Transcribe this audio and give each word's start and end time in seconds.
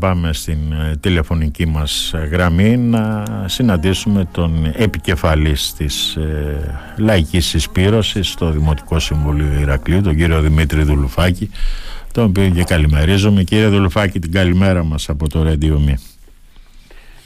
Πάμε 0.00 0.32
στην 0.32 0.72
ε, 0.72 0.96
τηλεφωνική 1.00 1.66
μας 1.66 2.14
γραμμή 2.30 2.76
να 2.76 3.24
συναντήσουμε 3.46 4.28
τον 4.32 4.72
επικεφαλής 4.76 5.74
της 5.74 6.16
ε, 6.16 6.94
Λαϊκής 6.98 7.46
Συσπήρωσης 7.46 8.28
στο 8.28 8.50
Δημοτικό 8.50 8.98
Συμβουλίο 8.98 9.60
Ηρακλείου, 9.60 10.00
τον 10.00 10.16
κύριο 10.16 10.40
Δημήτρη 10.40 10.82
Δουλουφάκη, 10.82 11.50
τον 12.12 12.24
οποίο 12.24 12.48
και 12.48 12.64
καλημερίζομαι. 12.64 13.42
Κύριε 13.42 13.66
Δουλουφάκη, 13.66 14.18
την 14.18 14.32
καλημέρα 14.32 14.84
μας 14.84 15.08
από 15.08 15.28
το 15.28 15.46
Radio 15.46 15.72
Me. 15.72 15.94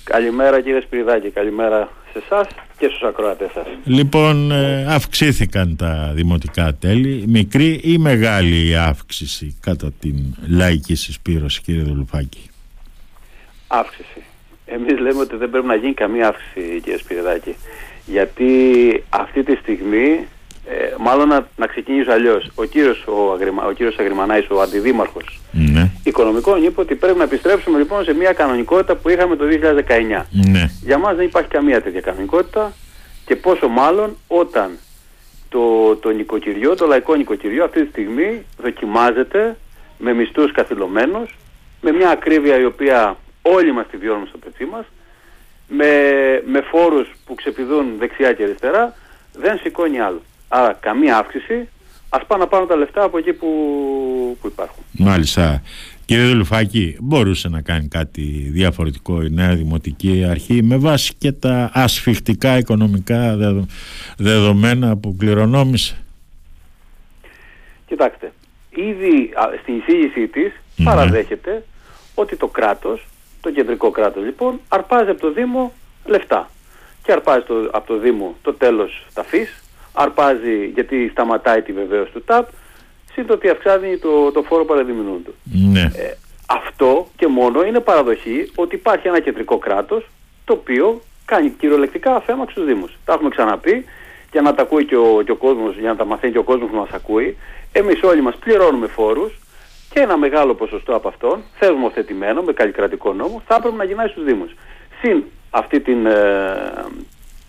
Καλημέρα 0.04 0.61
κύριε 0.61 0.80
Σπυριδάκη, 0.80 1.30
καλημέρα 1.30 1.88
σε 2.12 2.22
εσάς 2.25 2.46
και 2.79 2.86
στους 2.86 3.02
ακροατές 3.02 3.50
σας. 3.54 3.66
Λοιπόν, 3.84 4.50
ε, 4.50 4.86
αυξήθηκαν 4.88 5.77
τα 5.77 6.12
δημοτικά 6.14 6.75
τέλη. 6.75 7.25
Μικρή 7.29 7.80
ή 7.82 7.98
μεγάλη 7.98 8.68
η 8.68 8.75
αύξηση 8.75 9.56
κατά 9.61 9.93
την 10.00 10.16
λαϊκή 10.48 10.95
συσπήρωση, 10.95 11.61
κύριε 11.62 11.82
Δουλουφάκη; 11.82 12.48
Αύξηση. 13.66 14.22
Εμείς 14.66 14.98
λέμε 14.98 15.20
ότι 15.20 15.36
δεν 15.36 15.50
πρέπει 15.50 15.66
να 15.66 15.74
γίνει 15.74 15.95
καμία 15.95 16.28
αύξηση, 16.28 16.80
κύριε 16.82 16.98
Σπυριδάκη. 16.98 17.56
Γιατί 18.06 18.48
αυτή 19.09 19.42
τη 19.42 19.55
στιγμή, 19.55 20.27
ε, 20.68 20.95
μάλλον 20.98 21.28
να, 21.28 21.46
να 21.56 21.66
ξεκινήσω 21.66 22.10
αλλιώς. 22.12 22.50
Ο 22.55 22.64
κύριος, 22.64 23.05
ο, 23.06 23.32
Αγριμα, 23.32 23.64
ο 23.66 23.72
κύριος 23.72 23.98
Αγριμανάης, 23.98 24.46
ο 24.50 24.60
αντιδήμαρχος 24.60 25.41
Ναι. 25.52 25.91
οικονομικών, 26.05 26.64
είπε 26.64 26.80
ότι 26.80 26.95
πρέπει 26.95 27.19
να 27.19 27.24
επιστρέψουμε 27.24 27.78
λοιπόν 27.78 28.05
σε 28.05 28.14
μια 28.14 28.32
κανονικότητα 28.32 28.95
που 28.96 29.08
είχαμε 29.08 29.36
το 29.36 29.45
2019. 29.45 30.27
Ναι. 30.30 30.70
Για 30.83 30.98
μας 30.98 31.16
δεν 31.16 31.24
υπάρχει 31.27 31.48
καμία 31.48 31.83
τέτοια 31.83 32.00
κανονικότητα 32.00 32.72
και 33.27 33.36
πόσο 33.36 33.69
μάλλον 33.69 34.16
όταν 34.27 34.78
το, 35.48 35.96
το 35.96 36.10
νοικοκυριό, 36.10 36.74
το 36.74 36.86
λαϊκό 36.86 37.14
νοικοκυριό 37.14 37.64
αυτή 37.64 37.83
τη 37.83 37.88
στιγμή 37.91 38.42
δοκιμάζεται 38.62 39.56
με 39.98 40.12
μισθούς 40.12 40.52
καθυλωμένους, 40.52 41.36
με 41.80 41.92
μια 41.92 42.10
ακρίβεια 42.10 42.58
η 42.60 42.64
οποία 42.64 43.16
όλοι 43.47 43.73
μας 43.73 43.87
τη 43.91 43.97
βιώνουμε 43.97 44.27
στο 44.29 44.39
πετσί 44.39 44.65
μας, 44.65 44.84
με, 45.69 45.84
με 46.47 46.61
φόρους 46.61 47.09
που 47.27 47.34
ξεπηδούν 47.34 47.86
δεξιά 47.98 48.33
και 48.33 48.42
αριστερά, 48.42 48.95
δεν 49.33 49.59
σηκώνει 49.59 50.01
άλλο. 50.01 50.23
Άρα 50.48 50.73
καμία 50.81 51.17
αύξηση, 51.17 51.69
ας 52.09 52.27
πάνε 52.27 52.42
να 52.42 52.48
πάρουν 52.48 52.69
τα 52.69 52.77
λεφτά 52.77 53.03
από 53.03 53.19
εκεί 53.19 53.33
που, 53.33 53.48
που 54.41 54.47
υπάρχουν. 54.47 54.83
Μάλιστα. 54.92 55.62
Κύριε 56.06 56.25
Δουλουφάκη, 56.27 56.97
μπορούσε 57.01 57.48
να 57.48 57.61
κάνει 57.61 57.89
κάτι 57.89 58.23
διαφορετικό 58.53 59.23
η 59.23 59.31
νέα 59.31 59.55
Δημοτική 59.55 60.27
Αρχή 60.31 60.62
με 60.62 60.77
βάση 60.77 61.14
και 61.19 61.33
τα 61.33 61.70
ασφιχτικά 61.75 62.58
οικονομικά 62.58 63.36
δεδο- 63.36 63.67
δεδομένα 64.17 64.97
που 64.97 65.17
κληρονόμησε; 65.19 65.97
Κοιτάξτε, 67.86 68.33
ήδη 68.70 69.31
α, 69.34 69.48
στην 69.62 69.77
εισήγησή 69.77 70.27
της 70.29 70.53
Ναι. 70.77 70.84
παραδέχεται 70.84 71.64
ότι 72.14 72.36
το 72.36 72.47
κράτος, 72.47 73.06
το 73.45 73.50
κεντρικό 73.50 73.91
κράτος 73.91 74.25
λοιπόν, 74.25 74.61
αρπάζει 74.69 75.11
από 75.11 75.20
το 75.20 75.33
Δήμο 75.33 75.73
λεφτά. 76.05 76.50
Και 77.03 77.12
αρπάζει 77.12 77.45
το, 77.45 77.55
από 77.73 77.86
το 77.86 77.98
Δήμο 77.98 78.36
το 78.42 78.53
τέλος 78.55 79.06
ταφής, 79.14 79.62
αρπάζει 79.92 80.70
γιατί 80.75 81.09
σταματάει 81.09 81.62
τη 81.62 81.73
βεβαίωση 81.73 82.12
του 82.12 82.23
ΤΑΠ, 82.25 82.48
σύν 83.12 83.27
το 83.27 83.33
ότι 83.33 83.48
αυξάνει 83.48 83.98
το, 83.98 84.33
το 84.33 84.42
φόρο 84.42 84.64
παραδειμινούν 84.64 85.25
του. 85.25 85.34
Ναι. 85.73 85.81
Ε, 85.81 86.17
αυτό 86.47 87.09
και 87.17 87.27
μόνο 87.27 87.64
είναι 87.64 87.81
παραδοχή 87.81 88.51
ότι 88.55 88.75
υπάρχει 88.75 89.09
ένα 89.09 89.20
κεντρικό 89.20 89.58
κράτος 89.58 90.06
το 90.45 90.53
οποίο 90.53 91.01
κάνει 91.25 91.51
κυριολεκτικά 91.51 92.14
αφαίμα 92.14 92.47
στους 92.51 92.64
Δήμους. 92.64 92.92
Τα 93.05 93.12
έχουμε 93.12 93.29
ξαναπεί 93.29 93.84
για 94.33 94.42
να 94.42 94.55
τα 94.55 94.62
ακούει 94.62 94.84
και 94.84 94.97
ο, 94.97 95.23
και 95.25 95.31
ο 95.31 95.36
κόσμος, 95.36 95.77
για 95.79 95.89
να 95.89 95.97
τα 95.97 96.05
μαθαίνει 96.05 96.33
και 96.33 96.39
ο 96.39 96.42
κόσμος 96.42 96.70
που 96.70 96.77
μας 96.77 96.91
ακούει. 96.91 97.36
Εμείς 97.73 98.03
όλοι 98.03 98.20
μας 98.20 98.36
πληρώνουμε 98.36 98.86
φόρους 98.86 99.33
και 99.95 100.00
ένα 100.00 100.17
μεγάλο 100.17 100.55
ποσοστό 100.55 100.95
από 100.95 101.09
αυτόν, 101.09 101.42
θεσμοθετημένο 101.59 102.42
με 102.42 102.53
καλλικρατικό 102.53 103.12
νόμο, 103.12 103.42
θα 103.47 103.55
έπρεπε 103.55 103.77
να 103.77 103.84
γυρνάει 103.84 104.09
στους 104.09 104.25
Δήμους. 104.25 104.51
Συν 105.01 105.23
αυτή 105.51 105.81
την, 105.81 106.06
ε, 106.06 106.84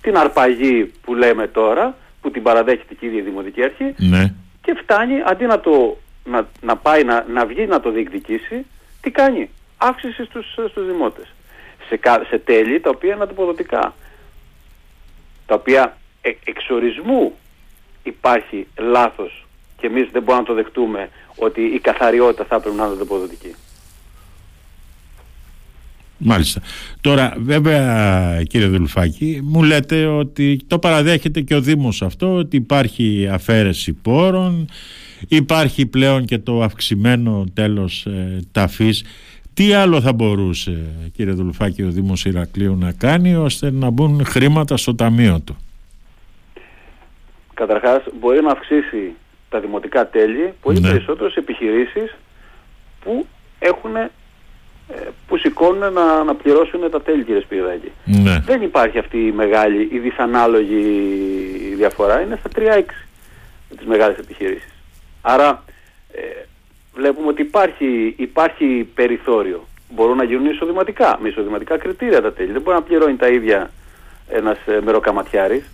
την 0.02 0.18
αρπαγή 0.18 0.92
που 1.02 1.16
λέμε 1.16 1.48
τώρα, 1.48 1.96
που 2.22 2.32
την 2.32 2.44
παραδέχεται 2.44 2.94
και 2.94 3.06
η 3.06 3.08
ίδια 3.08 3.20
η 3.20 3.24
Δημοτική 3.24 3.64
Αρχή, 3.64 3.94
Ναι. 3.98 4.34
και 4.62 4.74
φτάνει 4.84 5.14
αντί 5.26 5.46
να, 5.46 5.60
το, 5.60 5.98
να, 6.26 6.48
να 6.62 6.76
πάει 6.76 7.04
να, 7.04 7.26
να 7.30 7.46
βγει 7.46 7.66
να 7.66 7.80
το 7.80 7.92
διεκδικήσει, 7.92 8.66
τι 9.02 9.12
κάνει; 9.12 9.50
Αύξηση 9.78 10.24
στους, 10.26 10.52
στους 10.70 10.86
δημότες. 10.86 11.34
Σε, 11.88 11.98
κα- 11.98 12.26
σε 12.30 12.38
τέλη 12.38 12.80
τα 12.80 12.90
οποία 12.90 13.14
είναι 13.14 13.24
αντιποδοτικά. 13.24 13.94
Τα 15.46 15.56
οποία 15.56 15.98
ε, 16.22 16.32
εξορισμού 16.46 17.36
υπάρχει 18.04 18.68
λάθος 18.78 19.45
και 19.78 19.88
εμείς 19.88 20.10
δεν 20.12 20.24
μπορούμε 20.24 20.44
να 20.48 20.48
το 20.48 20.54
δεχτούμε 20.54 21.10
ότι 21.36 21.62
η 21.62 21.80
καθαριότητα 21.80 22.46
θα 22.46 22.60
πρέπει 22.60 22.76
να 22.76 22.84
είναι 22.84 22.94
αντιποδοτική. 22.94 23.56
Μάλιστα. 26.18 26.62
Τώρα, 27.02 27.34
βέβαια, 27.38 28.44
κύριε 28.44 28.68
Δουλουφάκη, 28.68 29.40
μου 29.44 29.64
λέτε 29.64 30.06
ότι 30.06 30.60
το 30.68 30.80
παραδέχεται 30.80 31.42
και 31.42 31.56
ο 31.56 31.62
Δήμος 31.62 32.02
αυτό, 32.02 32.36
ότι 32.36 32.56
υπάρχει 32.56 33.30
αφαίρεση 33.32 33.94
πόρων, 33.94 34.70
υπάρχει 35.28 35.86
πλέον 35.86 36.26
και 36.26 36.38
το 36.38 36.62
αυξημένο 36.62 37.44
τέλος 37.54 38.06
ε, 38.06 38.40
ταφής. 38.52 39.06
Τι 39.54 39.74
άλλο 39.74 40.02
θα 40.02 40.14
μπορούσε, 40.14 40.86
κύριε 41.16 41.34
Δουλουφάκη, 41.34 41.84
ο 41.84 41.90
Δήμος 41.90 42.26
Ηρακλείου 42.26 42.76
να 42.76 42.92
κάνει 42.92 43.36
ώστε 43.36 43.72
να 43.72 43.90
μπουν 43.90 44.26
χρήματα 44.26 44.78
στο 44.78 44.96
ταμείο 44.96 45.40
του; 45.40 45.58
Καταρχάς 47.54 48.04
μπορεί 48.20 48.42
να 48.42 48.52
αυξήσει 48.52 49.16
τα 49.56 49.62
δημοτικά 49.62 50.08
τέλη 50.08 50.54
πολύ 50.62 50.80
Ναι. 50.80 50.90
περισσότερο 50.90 51.30
σε 51.30 51.40
επιχειρήσεις 51.40 52.16
που 53.04 53.26
έχουν 53.60 53.96
ε, 53.96 54.10
που 55.28 55.38
σηκώνουν 55.38 55.94
να, 55.94 56.24
να 56.24 56.36
πληρώσουν 56.36 56.92
τα 56.92 57.02
τέλη 57.02 57.24
κύριε 57.24 57.42
Σπυριδάκη. 57.42 57.92
Ναι. 58.06 58.40
Δεν 58.46 58.62
υπάρχει 58.62 58.98
αυτή 58.98 59.18
η 59.28 59.32
μεγάλη, 59.32 59.90
η 59.92 59.98
δυσανάλογη 60.00 60.84
διαφορά. 61.76 62.22
Είναι 62.22 62.40
στα 62.40 62.50
3-6 62.56 62.84
με 63.70 63.76
τις 63.76 63.86
μεγάλες 63.86 64.18
επιχειρήσεις. 64.18 64.74
Άρα 65.22 65.64
ε, 66.12 66.22
βλέπουμε 66.94 67.28
ότι 67.28 67.42
υπάρχει, 67.42 68.14
υπάρχει 68.18 68.90
περιθώριο. 68.96 69.68
Μπορούν 69.90 70.18
να 70.18 70.24
γίνουν 70.24 70.46
εισοδηματικά, 70.46 71.18
με 71.22 71.30
εισοδηματικά 71.30 71.78
κριτήρια 71.78 72.22
τα 72.22 72.34
τέλη. 72.34 72.52
Δεν 72.52 72.62
μπορεί 72.62 72.76
να 72.76 72.84
πληρώνει 72.84 73.16
τα 73.16 73.28
ίδια 73.28 73.72
ένας 74.30 74.58
ε, 74.66 74.80
μεροκαματιάρης. 74.84 75.66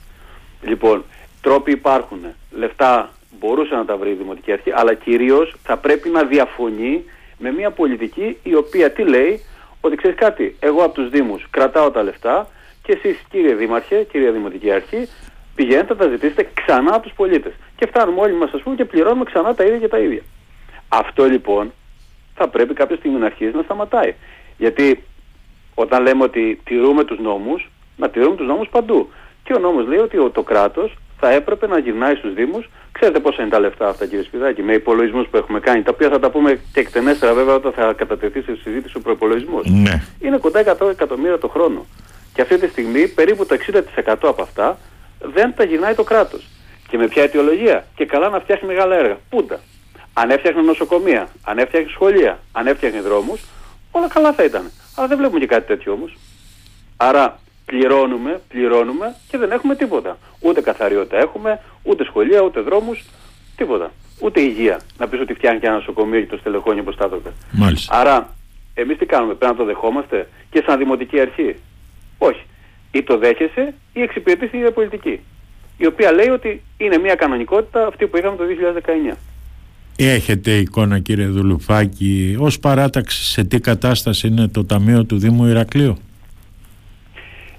Λοιπόν, 0.61 1.03
τρόποι 1.41 1.71
υπάρχουν. 1.71 2.19
Λεφτά 2.51 3.09
μπορούσε 3.39 3.75
να 3.75 3.85
τα 3.85 3.97
βρει 3.97 4.09
η 4.09 4.13
Δημοτική 4.13 4.51
Αρχή, 4.51 4.71
αλλά 4.75 4.93
κυρίως 4.93 5.55
θα 5.63 5.77
πρέπει 5.77 6.09
να 6.09 6.23
διαφωνεί 6.23 7.03
με 7.37 7.51
μια 7.51 7.71
πολιτική 7.71 8.37
η 8.43 8.55
οποία 8.55 8.91
τι 8.91 9.03
λέει, 9.03 9.43
ότι 9.81 9.95
ξέρεις 9.95 10.17
κάτι, 10.17 10.55
εγώ 10.59 10.83
από 10.83 10.93
τους 10.93 11.09
Δήμους 11.09 11.45
κρατάω 11.49 11.91
τα 11.91 12.03
λεφτά 12.03 12.47
και 12.83 12.91
εσείς 12.91 13.23
κύριε 13.29 13.53
Δήμαρχε, 13.55 14.07
κύριε 14.11 14.31
Δημοτική 14.31 14.71
Αρχή, 14.71 15.07
πηγαίνετε 15.55 15.93
να 15.93 15.99
τα 15.99 16.07
ζητήσετε 16.07 16.49
ξανά 16.53 16.93
από 16.93 17.03
τους 17.03 17.13
πολίτες. 17.13 17.53
Και 17.75 17.85
φτάνουμε 17.87 18.21
όλοι 18.21 18.33
μας 18.33 18.51
ας 18.53 18.61
πούμε 18.61 18.75
και 18.75 18.85
πληρώνουμε 18.85 19.23
ξανά 19.23 19.55
τα 19.55 19.63
ίδια 19.63 19.77
και 19.77 19.87
τα 19.87 19.97
ίδια. 19.99 20.21
Αυτό 20.89 21.25
λοιπόν 21.25 21.73
θα 22.35 22.47
πρέπει 22.47 22.73
κάποια 22.73 22.95
στιγμή 22.95 23.19
να 23.19 23.25
αρχίσει 23.25 23.55
να 23.55 23.61
σταματάει. 23.61 24.13
Γιατί 24.57 25.03
όταν 25.75 26.01
λέμε 26.01 26.23
ότι 26.23 26.61
τηρούμε 26.63 27.03
τους 27.03 27.19
νόμους, 27.19 27.69
να 27.97 28.09
τηρούμε 28.09 28.35
τους 28.35 28.47
νόμους 28.47 28.67
παντού. 28.69 29.09
Και 29.43 29.53
ο 29.53 29.59
νόμος 29.59 29.87
λέει 29.87 29.99
ότι 29.99 30.17
ο- 30.17 30.29
το 30.29 30.43
κράτος 30.43 30.95
θα 31.19 31.29
έπρεπε 31.31 31.67
να 31.67 31.77
γυρνάει 31.79 32.15
στους 32.15 32.33
Δήμους. 32.33 32.69
Ξέρετε 33.01 33.21
πόσα 33.21 33.41
είναι 33.41 33.51
τα 33.51 33.59
λεφτά 33.59 33.87
αυτά 33.87 34.05
κύριε 34.05 34.23
Σπιδάκη, 34.23 34.63
με 34.63 34.73
υπολογισμούς 34.73 35.27
που 35.27 35.37
έχουμε 35.37 35.59
κάνει, 35.59 35.81
τα 35.83 35.91
οποία 35.93 36.09
θα 36.09 36.19
τα 36.19 36.29
πούμε 36.29 36.59
και 36.73 36.79
εκτενέστερα 36.79 37.33
βέβαια 37.33 37.55
όταν 37.55 37.71
θα 37.71 37.93
κατατεθεί 37.93 38.41
σε 38.41 38.57
συζήτηση 38.63 38.97
ο 38.97 38.99
προπολογισμός. 38.99 39.65
Ναι. 39.69 40.03
Είναι 40.19 40.37
κοντά 40.37 40.77
100 40.79 40.89
εκατομμύρια 40.89 41.37
το 41.37 41.47
χρόνο. 41.47 41.85
Και 42.33 42.41
αυτή 42.41 42.57
τη 42.57 42.67
στιγμή 42.67 43.07
περίπου 43.07 43.45
το 43.45 43.57
60% 44.05 44.15
από 44.21 44.41
αυτά 44.41 44.77
δεν 45.21 45.53
τα 45.55 45.63
γυρνάει 45.63 45.93
το 45.93 46.03
κράτος. 46.03 46.47
Και 46.87 46.97
με 46.97 47.07
ποια 47.07 47.23
αιτιολογία; 47.23 47.85
Και 47.95 48.05
καλά 48.05 48.29
να 48.29 48.39
φτιάχνει 48.39 48.67
μεγάλα 48.67 48.95
έργα. 48.95 49.17
Πούντα. 49.29 49.59
Αν 50.13 50.29
έφτιαχνε 50.29 50.61
νοσοκομεία, 50.61 51.27
αν 51.43 51.57
έφτιαχνε 51.57 51.89
σχολεία, 51.91 52.39
αν 52.51 52.67
έφτιαχνε 52.67 53.01
δρόμους, 53.01 53.41
όλα 53.91 54.07
καλά 54.07 54.33
θα 54.33 54.43
ήταν. 54.43 54.71
Αλλά 54.95 55.07
δεν 55.07 55.17
βλέπουμε 55.17 55.39
και 55.39 55.47
κάτι 55.47 55.67
τέτοιο 55.67 55.91
όμως. 55.91 56.17
Άρα 56.97 57.39
πληρώνουμε, 57.65 58.41
πληρώνουμε 58.47 59.15
και 59.27 59.37
δεν 59.37 59.51
έχουμε 59.51 59.75
τίποτα. 59.75 60.17
Ούτε 60.39 60.61
καθαριότητα 60.61 61.17
έχουμε, 61.17 61.59
ούτε 61.83 62.03
σχολεία, 62.03 62.41
ούτε 62.41 62.59
δρόμους, 62.59 63.05
τίποτα. 63.55 63.91
Ούτε 64.21 64.41
υγεία. 64.41 64.79
Να 64.97 65.07
πεις 65.07 65.19
ότι 65.19 65.33
φτιάχνει 65.33 65.59
και 65.59 65.65
ένα 65.65 65.75
νοσοκομείο 65.75 66.19
και 66.19 66.27
το 66.27 66.37
στελεχώνει 66.37 66.79
όπως 66.79 66.95
τα 66.95 67.05
έπρεπε. 67.05 67.29
Μάλιστα. 67.51 67.99
Άρα, 67.99 68.35
εμείς 68.73 68.97
τι 68.97 69.05
κάνουμε, 69.05 69.33
πρέπει 69.33 69.53
να 69.53 69.59
το 69.59 69.65
δεχόμαστε 69.65 70.27
και 70.49 70.63
σαν 70.65 70.77
δημοτική 70.77 71.19
αρχή. 71.19 71.55
Όχι. 72.17 72.41
Ή 72.91 73.03
το 73.03 73.17
δέχεσαι 73.17 73.73
ή 73.93 74.01
εξυπηρετείς 74.01 74.49
την 74.49 74.59
ίδια 74.59 74.71
πολιτική. 74.71 75.19
Η 75.77 75.85
οποία 75.85 76.11
λέει 76.11 76.29
ότι 76.29 76.61
είναι 76.77 76.97
μια 76.97 77.15
κανονικότητα 77.15 77.87
αυτή 77.87 78.07
που 78.07 78.17
είχαμε 78.17 78.35
το 78.35 78.43
2019. 79.11 79.17
Έχετε 79.95 80.51
εικόνα 80.51 80.99
κύριε 80.99 81.27
Δουλουφάκη 81.27 82.35
ως 82.39 82.59
παράταξη 82.59 83.23
σε 83.23 83.43
τι 83.43 83.59
κατάσταση 83.59 84.27
είναι 84.27 84.47
το 84.47 84.65
Ταμείο 84.65 85.05
του 85.05 85.17
Δήμου 85.17 85.45
Ηρακλείου; 85.45 85.97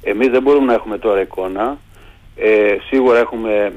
Εμείς 0.03 0.29
δεν 0.29 0.43
μπορούμε 0.43 0.65
να 0.67 0.73
έχουμε 0.75 0.99
τώρα 0.99 1.21
εικόνα. 1.21 1.79
Ε, 2.37 2.77
σίγουρα 2.89 3.19
έχουμε 3.19 3.73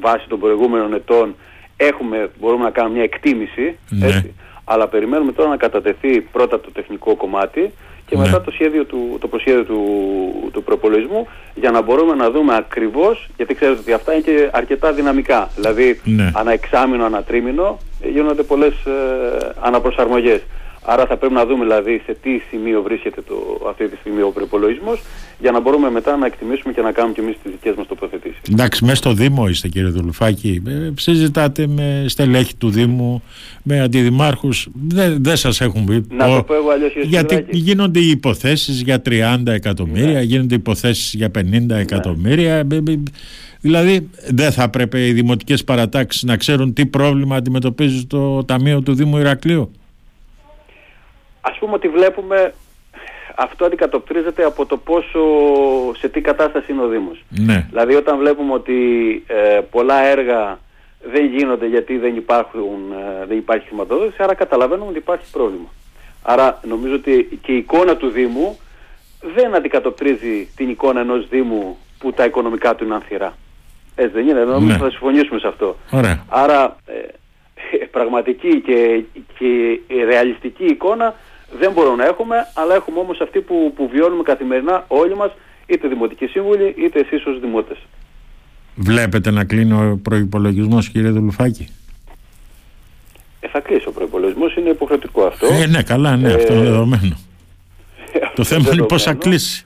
βάσει 0.00 0.28
των 0.28 0.40
προηγούμενων 0.40 0.94
ετών 0.94 1.34
έχουμε, 1.76 2.30
μπορούμε 2.40 2.64
να 2.64 2.70
κάνουμε 2.70 2.94
μια 2.94 3.02
εκτίμηση. 3.04 3.78
Ναι. 3.88 4.06
Έτσι. 4.06 4.34
Αλλά 4.64 4.88
περιμένουμε 4.88 5.32
τώρα 5.32 5.48
να 5.48 5.56
κατατεθεί 5.56 6.20
πρώτα 6.20 6.60
το 6.60 6.70
τεχνικό 6.72 7.14
κομμάτι 7.16 7.72
και 8.06 8.16
Ναι. 8.16 8.22
μετά 8.22 8.40
το, 8.40 8.50
σχέδιο 8.50 8.84
του, 8.84 9.16
το 9.20 9.28
προσχέδιο 9.28 9.64
του, 9.64 9.80
του 10.52 10.62
προπολογισμού 10.62 11.28
για 11.54 11.70
να 11.70 11.82
μπορούμε 11.82 12.14
να 12.14 12.30
δούμε 12.30 12.56
ακριβώς, 12.56 13.28
γιατί 13.36 13.54
ξέρετε 13.54 13.80
ότι 13.80 13.92
αυτά 13.92 14.12
είναι 14.12 14.22
και 14.22 14.48
αρκετά 14.52 14.92
δυναμικά. 14.92 15.50
Δηλαδή, 15.56 16.00
Ναι. 16.04 16.30
ανά 16.34 16.52
εξάμηνο, 16.52 17.04
ανά 17.04 17.22
τρίμηνο 17.22 17.78
ε, 18.02 18.08
γίνονται 18.08 18.42
πολλές 18.42 18.74
ε, 18.84 19.52
αναπροσαρμογές. 19.60 20.40
Άρα 20.88 21.06
θα 21.06 21.16
πρέπει 21.16 21.34
να 21.34 21.46
δούμε 21.46 21.64
δηλαδή 21.64 22.02
σε 22.06 22.16
τι 22.22 22.30
σημείο 22.50 22.82
βρίσκεται 22.82 23.20
το, 23.28 23.34
αυτή 23.68 23.88
τη 23.88 23.96
στιγμή 23.96 24.22
ο 24.22 24.30
προπολογισμός 24.30 25.00
για 25.40 25.50
να 25.50 25.60
μπορούμε 25.60 25.90
μετά 25.90 26.16
να 26.16 26.26
εκτιμήσουμε 26.26 26.72
και 26.72 26.80
να 26.80 26.92
κάνουμε 26.92 27.14
και 27.14 27.20
εμείς 27.20 27.36
τις 27.42 27.50
δικές 27.52 27.74
μας 27.76 27.86
τοποθετήσεις. 27.86 28.38
Εντάξει, 28.52 28.84
μέσα 28.84 28.96
στο 28.96 29.12
Δήμο 29.12 29.48
είστε 29.48 29.68
κύριε 29.68 29.88
Δουλουφάκη. 29.88 30.62
Ε, 30.66 30.90
συζητάτε 30.98 31.66
με 31.66 32.04
στελέχη 32.08 32.56
του 32.56 32.70
Δήμου, 32.70 33.22
με 33.62 33.80
αντιδημάρχους. 33.80 34.68
Δεν, 34.88 35.16
δεν 35.20 35.36
σας 35.36 35.60
έχουν 35.60 35.84
πει. 35.84 36.04
Να 36.10 36.26
Ο- 36.26 36.36
το 36.36 36.42
πω 36.42 36.54
εγώ 36.54 36.70
αλλιώς, 36.70 36.92
γιατί 37.04 37.44
γίνονται 37.50 38.00
οι 38.00 38.08
υποθέσεις 38.08 38.80
για 38.82 39.02
30 39.02 39.52
εκατομμύρια, 39.52 40.12
Ναι. 40.12 40.20
γίνονται 40.22 40.54
υποθέσεις 40.54 41.14
για 41.14 41.30
50 41.30 41.76
εκατομμύρια. 41.76 42.54
Ε, 42.54 42.66
ε, 42.88 43.02
Δηλαδή 43.60 44.08
δεν 44.30 44.52
θα 44.52 44.62
έπρεπε 44.62 45.06
οι 45.06 45.12
δημοτικές 45.12 45.64
παρατάξεις 45.64 46.22
να 46.22 46.36
ξέρουν 46.36 46.72
τι 46.72 46.86
πρόβλημα 46.86 47.36
αντιμετωπίζει 47.36 48.04
το 48.06 48.44
Ταμείο 48.44 48.80
του 48.82 48.94
Δήμου 48.94 49.18
Ηρακλείου. 49.18 49.70
Ας 51.50 51.58
πούμε 51.58 51.72
ότι 51.72 51.88
βλέπουμε 51.88 52.54
αυτό 53.36 53.64
αντικατοπτρίζεται 53.64 54.44
από 54.44 54.66
το 54.66 54.76
πόσο 54.76 55.20
σε 55.98 56.08
τι 56.08 56.20
κατάσταση 56.20 56.72
είναι 56.72 56.82
ο 56.82 56.88
Δήμος. 56.88 57.24
Ναι. 57.28 57.66
Δηλαδή 57.68 57.94
όταν 57.94 58.18
βλέπουμε 58.18 58.52
ότι 58.52 58.74
ε, 59.26 59.60
πολλά 59.70 60.02
έργα 60.04 60.58
δεν 61.12 61.24
γίνονται 61.26 61.66
γιατί 61.66 61.98
δεν, 61.98 62.16
υπάρχουν, 62.16 62.92
ε, 63.22 63.26
δεν 63.26 63.36
υπάρχει 63.36 63.66
χρηματοδότηση, 63.66 64.22
άρα 64.22 64.34
καταλαβαίνουμε 64.34 64.88
ότι 64.88 64.98
υπάρχει 64.98 65.30
πρόβλημα. 65.32 65.68
Άρα 66.22 66.60
νομίζω 66.68 66.94
ότι 66.94 67.38
και 67.42 67.52
η 67.52 67.56
εικόνα 67.56 67.96
του 67.96 68.08
Δήμου 68.08 68.58
δεν 69.34 69.54
αντικατοπτρίζει 69.54 70.48
την 70.56 70.68
εικόνα 70.68 71.00
ενός 71.00 71.28
Δήμου 71.28 71.78
που 71.98 72.12
τα 72.12 72.24
οικονομικά 72.24 72.74
του 72.74 72.84
είναι 72.84 72.94
ανθυρά. 72.94 73.36
Έτσι 73.94 74.12
δεν 74.12 74.28
είναι, 74.28 74.44
νομίζω 74.44 74.72
Ναι. 74.72 74.78
θα 74.78 74.90
συμφωνήσουμε 74.90 75.38
σε 75.38 75.46
αυτό. 75.46 75.76
Ωραία. 75.90 76.24
Άρα 76.28 76.76
ε, 76.86 77.86
πραγματική 77.90 78.60
και, 78.60 79.02
και 79.38 79.80
ρεαλιστική 80.04 80.64
εικόνα 80.64 81.14
δεν 81.58 81.72
μπορούμε 81.72 81.96
να 81.96 82.04
έχουμε, 82.04 82.36
αλλά 82.54 82.74
έχουμε 82.74 82.98
όμως 82.98 83.20
αυτή 83.20 83.40
που, 83.40 83.72
που 83.76 83.88
βιώνουμε 83.88 84.22
καθημερινά 84.22 84.84
όλοι 84.88 85.16
μας, 85.16 85.30
είτε 85.66 85.88
δημοτικοί 85.88 86.26
σύμβουλοι, 86.26 86.74
είτε 86.78 87.00
εσείς 87.00 87.26
ως 87.26 87.40
δημότες. 87.40 87.78
Βλέπετε 88.74 89.30
να 89.30 89.44
κλείνει 89.44 89.72
ο 89.72 90.00
προϋπολογισμός 90.02 90.88
κύριε 90.88 91.10
Δουλουφάκη; 91.10 91.68
Ε, 93.40 93.48
θα 93.48 93.60
κλείσει 93.60 93.88
ο 93.88 93.92
προϋπολογισμός, 93.92 94.56
είναι 94.56 94.68
υποχρεωτικό 94.70 95.24
αυτό. 95.24 95.46
Ε, 95.46 95.66
ναι, 95.66 95.82
καλά, 95.82 96.16
ναι, 96.16 96.32
αυτό 96.32 96.52
είναι 96.52 96.62
Ε, 96.62 96.70
δεδομένο. 96.70 97.16
Το 98.36 98.44
θέμα 98.44 98.68
είναι 98.72 98.82
πώς 98.82 99.02
θα 99.02 99.10
δεδομένο. 99.12 99.18
κλείσει. 99.18 99.64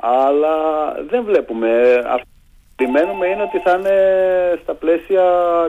Αλλά 0.00 0.54
δεν 1.10 1.24
βλέπουμε. 1.24 1.68
Αυτό 2.06 2.26
που 2.26 2.74
περιμένουμε 2.76 3.26
είναι 3.26 3.42
ότι 3.42 3.58
θα 3.58 3.72
είναι 3.78 3.96
στα 4.62 4.74
πλαίσια 4.74 5.22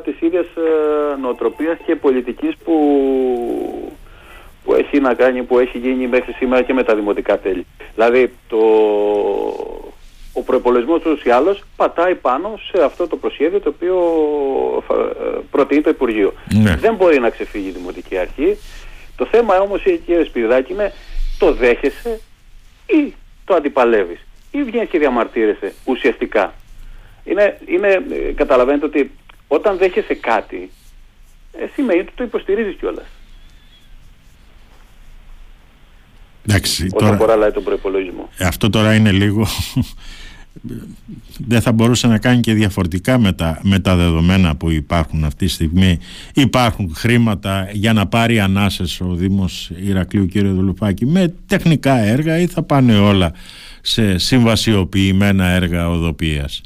της 0.04 0.22
ίδιας 0.22 0.46
ε, 0.46 1.22
νοοτροπίας 1.22 1.78
και 1.86 1.96
πολιτικής 1.96 2.54
που, 2.64 2.74
που 4.63 4.74
έχει 4.74 5.00
να 5.00 5.13
κάνει, 5.13 5.44
που 5.44 5.60
έχει 5.60 5.77
γίνει 5.77 6.07
μέχρι 6.07 6.33
σήμερα 6.33 6.62
και 6.63 6.74
με 6.74 6.83
τα 6.83 6.95
δημοτικά 6.95 7.39
τέλη. 7.39 7.65
Δηλαδή 7.95 8.31
το, 8.48 8.57
ο 10.33 10.42
προπολογισμό 10.45 11.00
τους 11.00 11.24
ή 11.24 11.30
άλλως 11.30 11.63
πατάει 11.75 12.15
πάνω 12.15 12.60
σε 12.71 12.83
αυτό 12.83 13.07
το 13.07 13.15
προσχέδιο 13.18 13.60
το 13.60 13.69
οποίο 13.69 13.98
θα- 14.88 15.12
ε, 15.25 15.39
προτείνει 15.51 15.81
το 15.81 15.89
Υπουργείο. 15.89 16.33
Ναι. 16.54 16.75
Δεν 16.75 16.95
μπορεί 16.95 17.19
να 17.19 17.30
ξεφύγει 17.30 17.68
η 17.68 17.71
Δημοτική 17.71 18.18
Αρχή. 18.18 18.57
Το 19.15 19.25
θέμα 19.25 19.60
όμως, 19.60 19.81
κύριε 19.81 20.24
Σπυριδάκη, 20.24 20.71
είναι 20.74 20.94
το 21.39 21.54
δέχεσαι 21.54 22.19
ή 22.86 23.13
το 23.45 23.54
αντιπαλεύεις 23.56 24.19
ή 24.51 24.63
βγαίνεις 24.63 24.89
και 24.89 25.00
διαμαρτύρεσαι 25.00 25.74
ουσιαστικά. 25.86 26.54
Είναι, 27.24 27.57
είναι, 27.66 27.88
ε, 28.27 28.31
καταλαβαίνετε 28.36 28.86
ότι 28.86 29.12
όταν 29.48 29.77
δέχεσαι 29.77 30.13
κάτι, 30.13 30.69
ε, 31.59 31.66
σημαίνει 31.74 32.00
ότι 32.00 32.12
το 32.16 32.24
υποστηρίζεις 32.24 32.75
κιόλας. 32.80 33.06
Εντάξει, 36.48 36.90
Όταν 36.94 37.07
τώρα, 37.07 37.18
παραλάει 37.18 37.51
τον 37.51 37.63
προπολογισμό. 37.63 38.30
αυτό 38.40 38.69
τώρα 38.69 38.95
είναι 38.95 39.12
λίγο 39.12 39.48
δεν 41.48 41.62
θα 41.62 41.72
μπορούσε 41.72 42.07
να 42.07 42.18
κάνει 42.18 42.40
και 42.40 42.54
διαφορετικά 42.54 43.19
με 43.19 43.31
τα, 43.34 43.60
με 43.63 43.80
τα 43.80 43.95
δεδομένα 43.95 44.56
που 44.56 44.69
υπάρχουν 44.69 45.24
αυτή 45.24 45.45
τη 45.45 45.51
στιγμή 45.51 46.00
υπάρχουν 46.34 46.94
χρήματα 46.95 47.69
για 47.72 47.94
να 47.94 48.07
πάρει 48.07 48.40
ανάσες 48.40 49.01
ο 49.01 49.13
Δήμος 49.13 49.72
Ηρακλείου 49.86 50.25
κύριε 50.25 50.51
Δουλουπάκη 50.51 51.06
με 51.06 51.34
τεχνικά 51.48 51.98
έργα 51.98 52.38
ή 52.40 52.48
θα 52.48 52.63
πάνε 52.63 52.98
όλα 52.98 53.31
σε 53.81 54.18
συμβασιοποιημένα 54.18 55.45
έργα 55.45 55.90
οδοποιίας; 55.90 56.62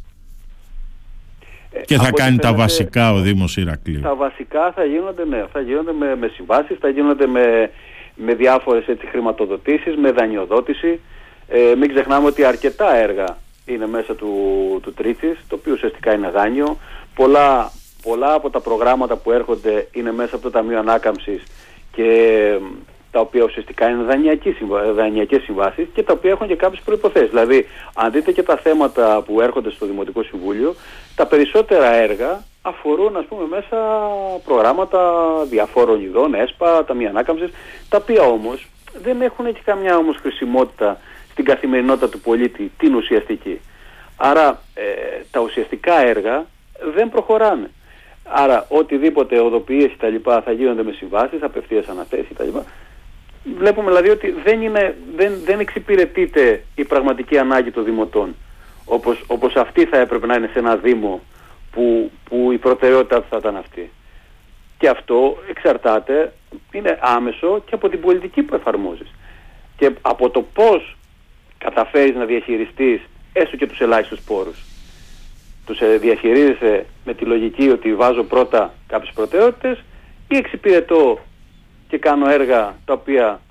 Ε, 1.71 1.81
και 1.85 1.95
θα 1.95 2.01
από 2.01 2.09
ό,τι 2.12 2.21
κάνει 2.21 2.38
τα 2.38 2.47
φαίνεται, 2.47 2.62
βασικά 2.62 3.13
ο 3.13 3.19
Δήμος 3.19 3.57
Ηρακλείου 3.57 4.01
Τα 4.01 4.15
βασικά 4.15 4.71
θα 4.75 4.83
γίνονται, 4.83 5.25
ναι, 5.25 5.44
θα 5.51 5.59
γίνονται 5.62 5.91
με, 5.91 6.15
με 6.15 6.27
συμβάσεις, 6.27 6.77
θα 6.79 6.89
γίνονται 6.89 7.27
με, 7.27 7.69
με 8.17 8.33
διάφορες 8.33 8.87
έτσι, 8.87 9.05
χρηματοδοτήσεις, 9.05 9.95
με 9.95 10.11
δανειοδότηση. 10.11 10.99
Ε, 11.47 11.75
μην 11.77 11.93
ξεχνάμε 11.93 12.27
ότι 12.27 12.43
αρκετά 12.43 12.95
έργα 12.95 13.37
είναι 13.65 13.87
μέσα 13.87 14.15
του, 14.15 14.33
του 14.83 14.93
Τρίτσης, 14.93 15.39
το 15.47 15.55
οποίο 15.55 15.73
ουσιαστικά 15.73 16.13
είναι 16.13 16.29
δάνειο. 16.29 16.77
Πολλά, 17.15 17.71
πολλά 18.01 18.33
από 18.33 18.49
τα 18.49 18.59
προγράμματα 18.59 19.15
που 19.15 19.31
έρχονται 19.31 19.87
είναι 19.91 20.11
μέσα 20.11 20.35
από 20.35 20.43
το 20.43 20.51
Ταμείο 20.51 20.79
Ανάκαμψης 20.79 21.43
και 21.91 22.03
ε, 22.03 22.59
τα 23.11 23.19
οποία 23.19 23.43
ουσιαστικά 23.43 23.89
είναι 23.89 24.03
δανειακοί 24.03 24.51
συμβα- 24.51 24.93
δανειακές 24.93 25.41
συμβάσεις 25.41 25.87
και 25.93 26.03
τα 26.03 26.13
οποία 26.13 26.31
έχουν 26.31 26.47
και 26.47 26.55
κάποιες 26.55 26.81
προϋποθέσεις. 26.85 27.29
Δηλαδή, 27.29 27.67
αν 27.95 28.11
δείτε 28.11 28.31
και 28.31 28.43
τα 28.43 28.57
θέματα 28.57 29.23
που 29.25 29.41
έρχονται 29.41 29.69
στο 29.69 29.85
Δημοτικό 29.85 30.23
Συμβούλιο, 30.23 30.75
τα 31.15 31.25
περισσότερα 31.25 31.93
έργα 31.93 32.43
αφορούν 32.67 33.15
ας 33.15 33.25
πούμε 33.25 33.45
μέσα 33.47 33.77
προγράμματα 34.45 35.23
διαφόρων 35.49 36.01
ειδών, 36.01 36.33
ΕΣΠΑ, 36.33 36.85
ταμεία 36.85 37.09
ανάκαμψης, 37.09 37.49
τα 37.89 37.97
οποία 38.01 38.21
όμως 38.21 38.67
δεν 39.01 39.21
έχουν 39.21 39.53
και 39.53 39.61
καμιά 39.65 39.97
όμως 39.97 40.17
χρησιμότητα 40.17 40.99
στην 41.31 41.45
καθημερινότητα 41.45 42.09
του 42.09 42.19
πολίτη, 42.19 42.71
την 42.77 42.95
ουσιαστική. 42.95 43.59
Άρα 44.17 44.61
ε, 44.73 44.83
τα 45.31 45.39
ουσιαστικά 45.39 46.05
έργα 46.05 46.45
δεν 46.93 47.09
προχωράνε. 47.09 47.69
Άρα 48.23 48.65
οτιδήποτε 48.69 49.39
οδοποιίες 49.39 49.91
τα 49.97 50.07
λοιπά 50.07 50.41
θα 50.41 50.51
γίνονται 50.51 50.83
με 50.83 50.91
συμβάσεις, 50.91 51.43
απευθείας 51.43 51.87
αναθέσεις 51.87 52.35
τα 52.37 52.43
λοιπά. 52.43 52.65
Βλέπουμε 53.57 53.87
δηλαδή 53.87 54.09
ότι 54.09 54.35
δεν, 54.43 54.61
είναι, 54.61 54.95
δεν, 55.15 55.33
δεν 55.45 55.59
εξυπηρετείται 55.59 56.63
η 56.75 56.83
πραγματική 56.83 57.38
ανάγκη 57.38 57.71
των 57.71 57.83
δημοτών. 57.83 58.36
Όπως, 58.86 59.24
όπως 59.27 59.55
αυτή 59.55 59.86
θα 59.86 59.97
έπρεπε 59.97 60.25
να 60.25 60.36
είναι 60.36 60.50
σε 60.53 60.59
ένα 60.59 60.75
δήμο 60.75 61.21
που, 61.77 62.12
που 62.29 62.51
η 62.51 62.57
προτεραιότητα 62.57 63.22
του 63.22 63.27
θα 63.29 63.38
ήταν 63.38 63.55
αυτή. 63.55 63.91
Και 64.77 64.89
αυτό 64.89 65.38
εξαρτάται, 65.50 66.34
είναι 66.72 66.98
άμεσο 67.01 67.63
και 67.65 67.75
από 67.75 67.89
την 67.89 68.01
πολιτική 68.01 68.43
που 68.43 68.55
εφαρμόζεις. 68.55 69.13
Και 69.77 69.91
από 70.01 70.29
το 70.29 70.41
πώς 70.41 70.98
καταφέρεις 71.57 72.15
να 72.15 72.25
διαχειριστείς 72.25 73.01
έστω 73.34 73.55
και 73.57 73.67
τους 73.67 73.79
ελάχιστους 73.79 74.19
πόρους. 74.19 74.63
Τους 75.65 75.79
ε, 75.79 75.98
διαχειρίζεσαι 75.98 76.86
με 77.05 77.13
τη 77.13 77.25
λογική 77.25 77.69
ότι 77.69 77.96
βάζω 77.96 78.24
πρώτα 78.24 78.74
κάποιες 78.88 79.13
προτεραιότητες 79.13 79.84
ή 80.27 80.36
εξυπηρετώ 80.36 81.19
και 81.88 81.98
κάνω 81.98 82.29
έργα 82.29 82.75
τα 82.86 82.93
οποία 82.93 83.41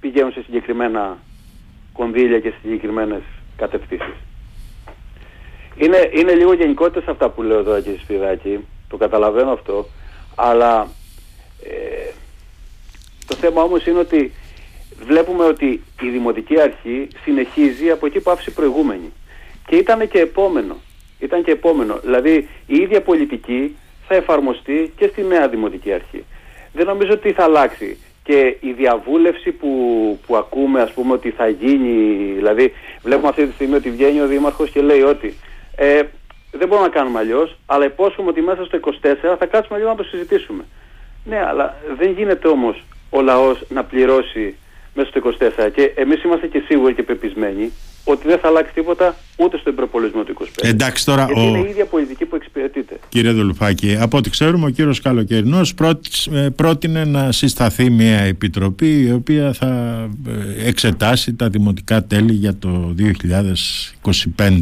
πηγαίνουν 0.00 0.32
σε 0.32 0.42
συγκεκριμένα 0.42 1.18
κονδύλια 1.92 2.40
και 2.40 2.50
σε 2.50 2.56
συγκεκριμένες 2.62 3.22
κατευθύνσεις. 3.56 4.14
Είναι, 5.76 6.10
είναι 6.12 6.34
λίγο 6.34 6.52
γενικότητες 6.52 7.08
αυτά 7.08 7.28
που 7.28 7.42
λέω 7.42 7.62
τώρα 7.62 7.80
κύριε 7.80 7.98
Σπυράκη, 7.98 8.66
το 8.88 8.96
καταλαβαίνω 8.96 9.52
αυτό, 9.52 9.86
αλλά 10.34 10.88
ε, 11.62 12.10
το 13.26 13.34
θέμα 13.34 13.62
όμως 13.62 13.86
είναι 13.86 13.98
ότι 13.98 14.32
βλέπουμε 15.06 15.44
ότι 15.44 15.82
η 16.02 16.08
Δημοτική 16.08 16.60
Αρχή 16.60 17.08
συνεχίζει 17.24 17.90
από 17.90 18.06
εκεί 18.06 18.20
που 18.20 18.30
άφησε 18.30 18.50
η 18.50 18.52
προηγούμενη. 18.52 19.12
Και 19.66 19.76
ήταν 19.76 20.08
και 20.08 20.18
επόμενο. 20.18 20.76
Ήταν 21.18 21.44
και 21.44 21.50
επόμενο. 21.50 21.98
Δηλαδή 22.02 22.48
η 22.66 22.76
ίδια 22.76 23.02
πολιτική 23.02 23.76
θα 24.08 24.14
εφαρμοστεί 24.14 24.92
και 24.96 25.06
στη 25.06 25.22
νέα 25.22 25.48
Δημοτική 25.48 25.92
Αρχή. 25.92 26.24
Δεν 26.72 26.86
νομίζω 26.86 27.12
ότι 27.12 27.32
θα 27.32 27.44
αλλάξει. 27.44 27.98
Και 28.22 28.56
η 28.60 28.72
διαβούλευση 28.72 29.50
που, 29.50 29.68
που 30.26 30.36
ακούμε 30.36 30.80
ας 30.80 30.92
πούμε 30.92 31.12
ότι 31.12 31.30
θα 31.30 31.48
γίνει, 31.48 32.32
δηλαδή 32.34 32.72
βλέπουμε 33.02 33.28
αυτή 33.28 33.46
τη 33.46 33.52
στιγμή 33.52 33.74
ότι 33.74 33.90
βγαίνει 33.90 34.20
ο 34.20 34.26
Δήμαρχος 34.26 34.70
και 34.70 34.80
λέει 34.80 35.00
ότι 35.02 35.34
ε, 35.76 36.02
δεν 36.50 36.68
μπορούμε 36.68 36.86
να 36.86 36.92
κάνουμε 36.92 37.18
αλλιώς, 37.18 37.56
αλλά 37.66 37.84
υπόσχομαι 37.84 38.28
ότι 38.28 38.40
μέσα 38.40 38.64
στο 38.64 38.80
24 39.02 39.36
θα 39.38 39.46
κάτσουμε 39.46 39.78
λίγο 39.78 39.90
να 39.90 39.96
το 39.96 40.02
συζητήσουμε. 40.02 40.64
Ναι, 41.24 41.44
αλλά 41.48 41.76
δεν 41.98 42.12
γίνεται 42.12 42.48
όμως 42.48 42.84
ο 43.10 43.20
λαός 43.20 43.64
να 43.68 43.84
πληρώσει 43.84 44.56
μέσα 44.94 45.08
στο 45.08 45.20
24 45.66 45.70
και 45.74 45.92
εμείς 45.94 46.22
είμαστε 46.22 46.46
και 46.46 46.62
σίγουροι 46.66 46.94
και 46.94 47.02
πεπισμένοι 47.02 47.72
ότι 48.04 48.28
δεν 48.28 48.38
θα 48.38 48.48
αλλάξει 48.48 48.72
τίποτα 48.74 49.16
ούτε 49.36 49.58
στον 49.58 49.74
προπολογισμό 49.74 50.22
του 50.22 50.34
25. 50.40 50.44
Εντάξει 50.60 51.04
τώρα. 51.04 51.24
Γιατί 51.24 51.40
ο... 51.40 51.44
είναι 51.44 51.66
η 51.66 51.70
ίδια 51.70 51.84
πολιτική 51.84 52.24
που 52.24 52.36
εξυπηρετείται. 52.36 52.98
Κύριε 53.08 53.30
Δουλουφάκη, 53.30 53.96
από 54.00 54.16
ό,τι 54.16 54.30
ξέρουμε, 54.30 54.66
ο 54.66 54.68
κύριος 54.68 55.00
Καλοκαιρινός 55.00 55.74
ε, 56.32 56.48
πρότεινε 56.56 57.04
να 57.04 57.32
συσταθεί 57.32 57.90
μια 57.90 58.18
επιτροπή 58.18 59.00
η 59.00 59.12
οποία 59.12 59.52
θα 59.52 59.66
ε, 60.28 60.68
εξετάσει 60.68 61.34
τα 61.34 61.48
δημοτικά 61.48 62.04
τέλη 62.04 62.32
για 62.32 62.56
το 62.56 62.94
2025. 64.36 64.58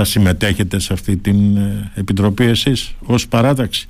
Θα 0.00 0.06
συμμετέχετε 0.06 0.78
σε 0.78 0.92
αυτή 0.92 1.16
την 1.16 1.56
ε, 1.56 1.92
επιτροπή 1.94 2.44
εσείς 2.44 2.94
ως 3.06 3.28
παράταξη; 3.28 3.88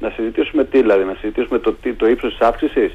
Να 0.00 0.10
συζητήσουμε 0.10 0.64
τι 0.64 0.80
δηλαδή, 0.80 1.04
να 1.04 1.14
συζητήσουμε 1.20 1.58
το, 1.58 1.76
το 1.96 2.08
ύψος 2.08 2.30
της 2.30 2.40
αύξησης 2.40 2.92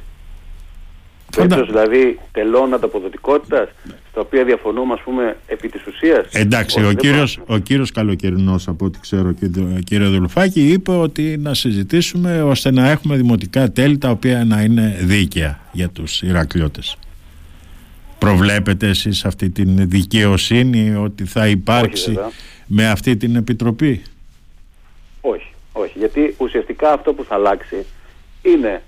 Ίσως 1.46 1.68
δηλαδή 1.68 2.20
τελών 2.32 2.74
ανταποδοτικότητας, 2.74 3.70
στα 4.12 4.22
οποία 4.22 4.44
διαφωνούμε 4.44 4.94
ας 4.94 5.02
πούμε 5.02 5.38
επί 5.48 5.70
της 5.70 5.86
ουσίας. 5.88 6.28
Εντάξει, 6.32 6.86
ο 6.86 6.94
κύριος, 6.94 7.40
ο 7.46 7.58
κύριος 7.58 7.92
Καλοκαιρινός 7.92 8.68
από 8.68 8.86
ό,τι 8.86 9.00
ξέρω 9.00 9.34
κύριε 9.84 10.08
Δουλουφάκη 10.08 10.72
είπε 10.72 10.92
ότι 10.92 11.38
να 11.40 11.54
συζητήσουμε 11.54 12.42
ώστε 12.42 12.72
να 12.72 12.90
έχουμε 12.90 13.16
δημοτικά 13.16 13.72
τέλη 13.72 13.98
τα 13.98 14.10
οποία 14.10 14.46
να 14.46 14.62
είναι 14.62 14.98
δίκαια 15.02 15.60
για 15.72 15.90
τους 15.90 16.22
Ηρακλειώτες. 16.22 16.98
Προβλέπετε 18.26 18.88
εσείς 18.88 19.26
αυτή 19.26 19.50
την 19.50 19.90
δικαιοσύνη 19.90 20.96
ότι 20.96 21.26
θα 21.26 21.48
υπάρξει 21.48 22.20
με 22.66 22.90
αυτή 22.90 23.18
την 23.18 23.36
επιτροπή; 23.36 24.02
Όχι, 25.22 25.54
όχι, 25.74 25.98
γιατί 25.98 26.36
ουσιαστικά 26.38 26.94
αυτό 26.94 27.14
που 27.14 27.24
θα 27.24 27.36
αλλάξει 27.36 27.86
είναι 28.42 28.82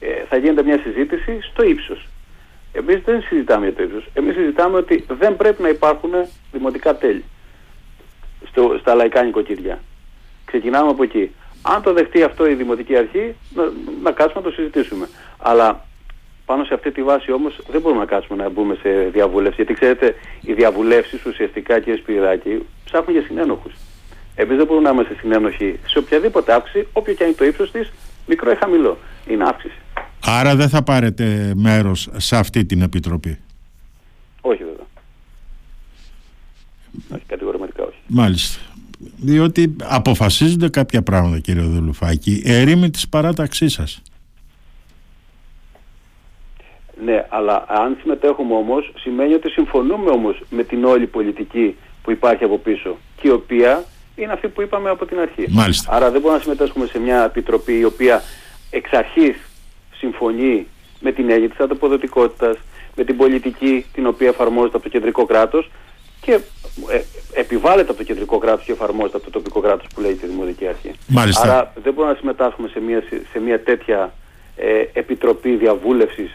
ε, 0.00 0.06
θα 0.28 0.36
γίνεται 0.36 0.62
μια 0.62 0.78
συζήτηση 0.82 1.38
στο 1.52 1.62
ύψος. 1.62 2.08
Εμείς 2.72 3.00
δεν 3.04 3.22
συζητάμε 3.22 3.66
για 3.66 3.74
το 3.74 3.82
ύψος. 3.82 4.04
Εμείς 4.12 4.34
συζητάμε 4.34 4.76
ότι 4.76 5.04
δεν 5.08 5.36
πρέπει 5.36 5.62
να 5.62 5.68
υπάρχουν 5.68 6.10
δημοτικά 6.52 6.96
τέλη 6.96 7.24
στο, 8.48 8.76
στα 8.80 8.94
λαϊκά 8.94 9.22
νοικοκυριά. 9.22 9.80
Ξεκινάμε 10.44 10.90
από 10.90 11.02
εκεί. 11.02 11.30
Αν 11.62 11.82
το 11.82 11.92
δεχτεί 11.92 12.22
αυτό 12.22 12.48
η 12.48 12.54
Δημοτική 12.54 12.96
Αρχή, 12.96 13.34
να, 13.54 13.62
να 14.02 14.10
κάτσουμε 14.10 14.42
να 14.44 14.50
το 14.50 14.54
συζητήσουμε. 14.56 15.08
Αλλά 15.38 15.86
πάνω 16.50 16.64
σε 16.64 16.74
αυτή 16.74 16.90
τη 16.92 17.02
βάση 17.02 17.32
όμως 17.32 17.60
δεν 17.70 17.80
μπορούμε 17.80 18.00
να 18.00 18.06
κάτσουμε 18.06 18.42
να 18.42 18.50
μπούμε 18.50 18.74
σε 18.82 18.88
διαβούλευση. 19.12 19.56
Γιατί 19.56 19.74
ξέρετε, 19.80 20.14
οι 20.40 20.52
διαβουλεύσεις 20.52 21.24
ουσιαστικά, 21.24 21.80
κύριε 21.80 21.98
Σπυριδάκη, 22.00 22.66
ψάχνουν 22.84 23.16
για 23.16 23.26
συνένοχους. 23.26 23.72
Εμείς 24.34 24.56
δεν 24.56 24.66
μπορούμε 24.66 24.88
να 24.88 24.94
είμαστε 24.94 25.14
συνένοχοι 25.20 25.78
σε 25.86 25.98
οποιαδήποτε 25.98 26.52
αύξηση, 26.52 26.86
όποιο 26.92 27.14
και 27.14 27.22
αν 27.22 27.28
είναι 27.28 27.38
το 27.38 27.44
ύψος 27.44 27.70
της, 27.70 27.92
μικρό 28.26 28.50
ή 28.50 28.54
χαμηλό. 28.54 28.98
Είναι 29.28 29.44
αύξηση. 29.44 29.74
Άρα 30.24 30.56
δεν 30.56 30.68
θα 30.68 30.82
πάρετε 30.82 31.52
μέρος 31.56 32.08
σε 32.16 32.36
αυτή 32.36 32.64
την 32.64 32.82
επιτροπή; 32.82 33.38
Όχι 34.40 34.64
βέβαια. 34.64 34.86
Όχι, 37.14 37.22
κατηγορηματικά 37.26 37.82
όχι. 37.82 37.98
Μάλιστα. 38.06 38.60
Διότι 39.16 39.76
αποφασίζονται 39.82 40.68
κάποια 40.68 41.02
πράγματα 41.02 41.38
κύριε 41.38 41.62
Δουλουφάκη, 41.62 42.42
ερήμη 42.44 42.90
της 42.90 43.08
παράταξής 43.08 43.72
σας. 43.72 44.02
Ναι, 47.10 47.26
αλλά 47.28 47.64
αν 47.68 47.96
συμμετέχουμε 48.00 48.54
όμως 48.54 48.92
σημαίνει 48.98 49.34
ότι 49.34 49.50
συμφωνούμε 49.50 50.10
όμως 50.10 50.42
με 50.50 50.62
την 50.62 50.84
όλη 50.84 51.06
πολιτική 51.06 51.76
που 52.02 52.10
υπάρχει 52.10 52.44
από 52.44 52.58
πίσω 52.58 52.96
και 53.20 53.28
η 53.28 53.30
οποία 53.30 53.84
είναι 54.16 54.32
αυτή 54.32 54.48
που 54.48 54.62
είπαμε 54.62 54.90
από 54.90 55.06
την 55.06 55.18
αρχή. 55.18 55.44
Μάλιστα. 55.48 55.92
Άρα 55.92 56.10
δεν 56.10 56.20
μπορούμε 56.20 56.38
να 56.38 56.42
συμμετέχουμε 56.42 56.86
σε 56.86 56.98
μια 56.98 57.24
επιτροπή 57.24 57.78
η 57.78 57.84
οποία 57.84 58.22
εξ 58.70 58.92
αρχής 58.92 59.36
συμφωνεί 59.96 60.66
με 61.00 61.12
την 61.12 61.30
έννοια 61.30 61.48
της 61.48 61.58
ανταποδοτικότητας, 61.58 62.56
με 62.96 63.04
την 63.04 63.16
πολιτική 63.16 63.86
την 63.92 64.06
οποία 64.06 64.28
εφαρμόζεται 64.28 64.76
από 64.76 64.84
το 64.84 64.90
κεντρικό 64.90 65.24
κράτος 65.24 65.70
και 66.20 66.32
ε, 66.90 67.00
επιβάλλεται 67.32 67.90
από 67.90 67.98
το 67.98 68.04
κεντρικό 68.04 68.38
κράτος 68.38 68.64
και 68.64 68.72
εφαρμόζεται 68.72 69.16
από 69.16 69.24
το 69.24 69.30
τοπικό 69.30 69.60
κράτος 69.60 69.86
που 69.94 70.00
λέγεται 70.00 70.26
Δημοτική 70.26 70.66
Αρχή. 70.66 70.90
Μάλιστα. 71.06 71.42
Άρα 71.42 71.72
δεν 71.82 71.92
μπορούμε 71.92 72.12
να 72.12 72.18
συμμετάσχουμε 72.18 72.68
σε 72.68 72.80
μια, 72.80 73.02
σε 73.32 73.40
μια 73.40 73.62
τέτοια 73.62 74.12
ε, 74.56 74.84
επιτροπή 74.92 75.56
διαβούλευσης 75.56 76.30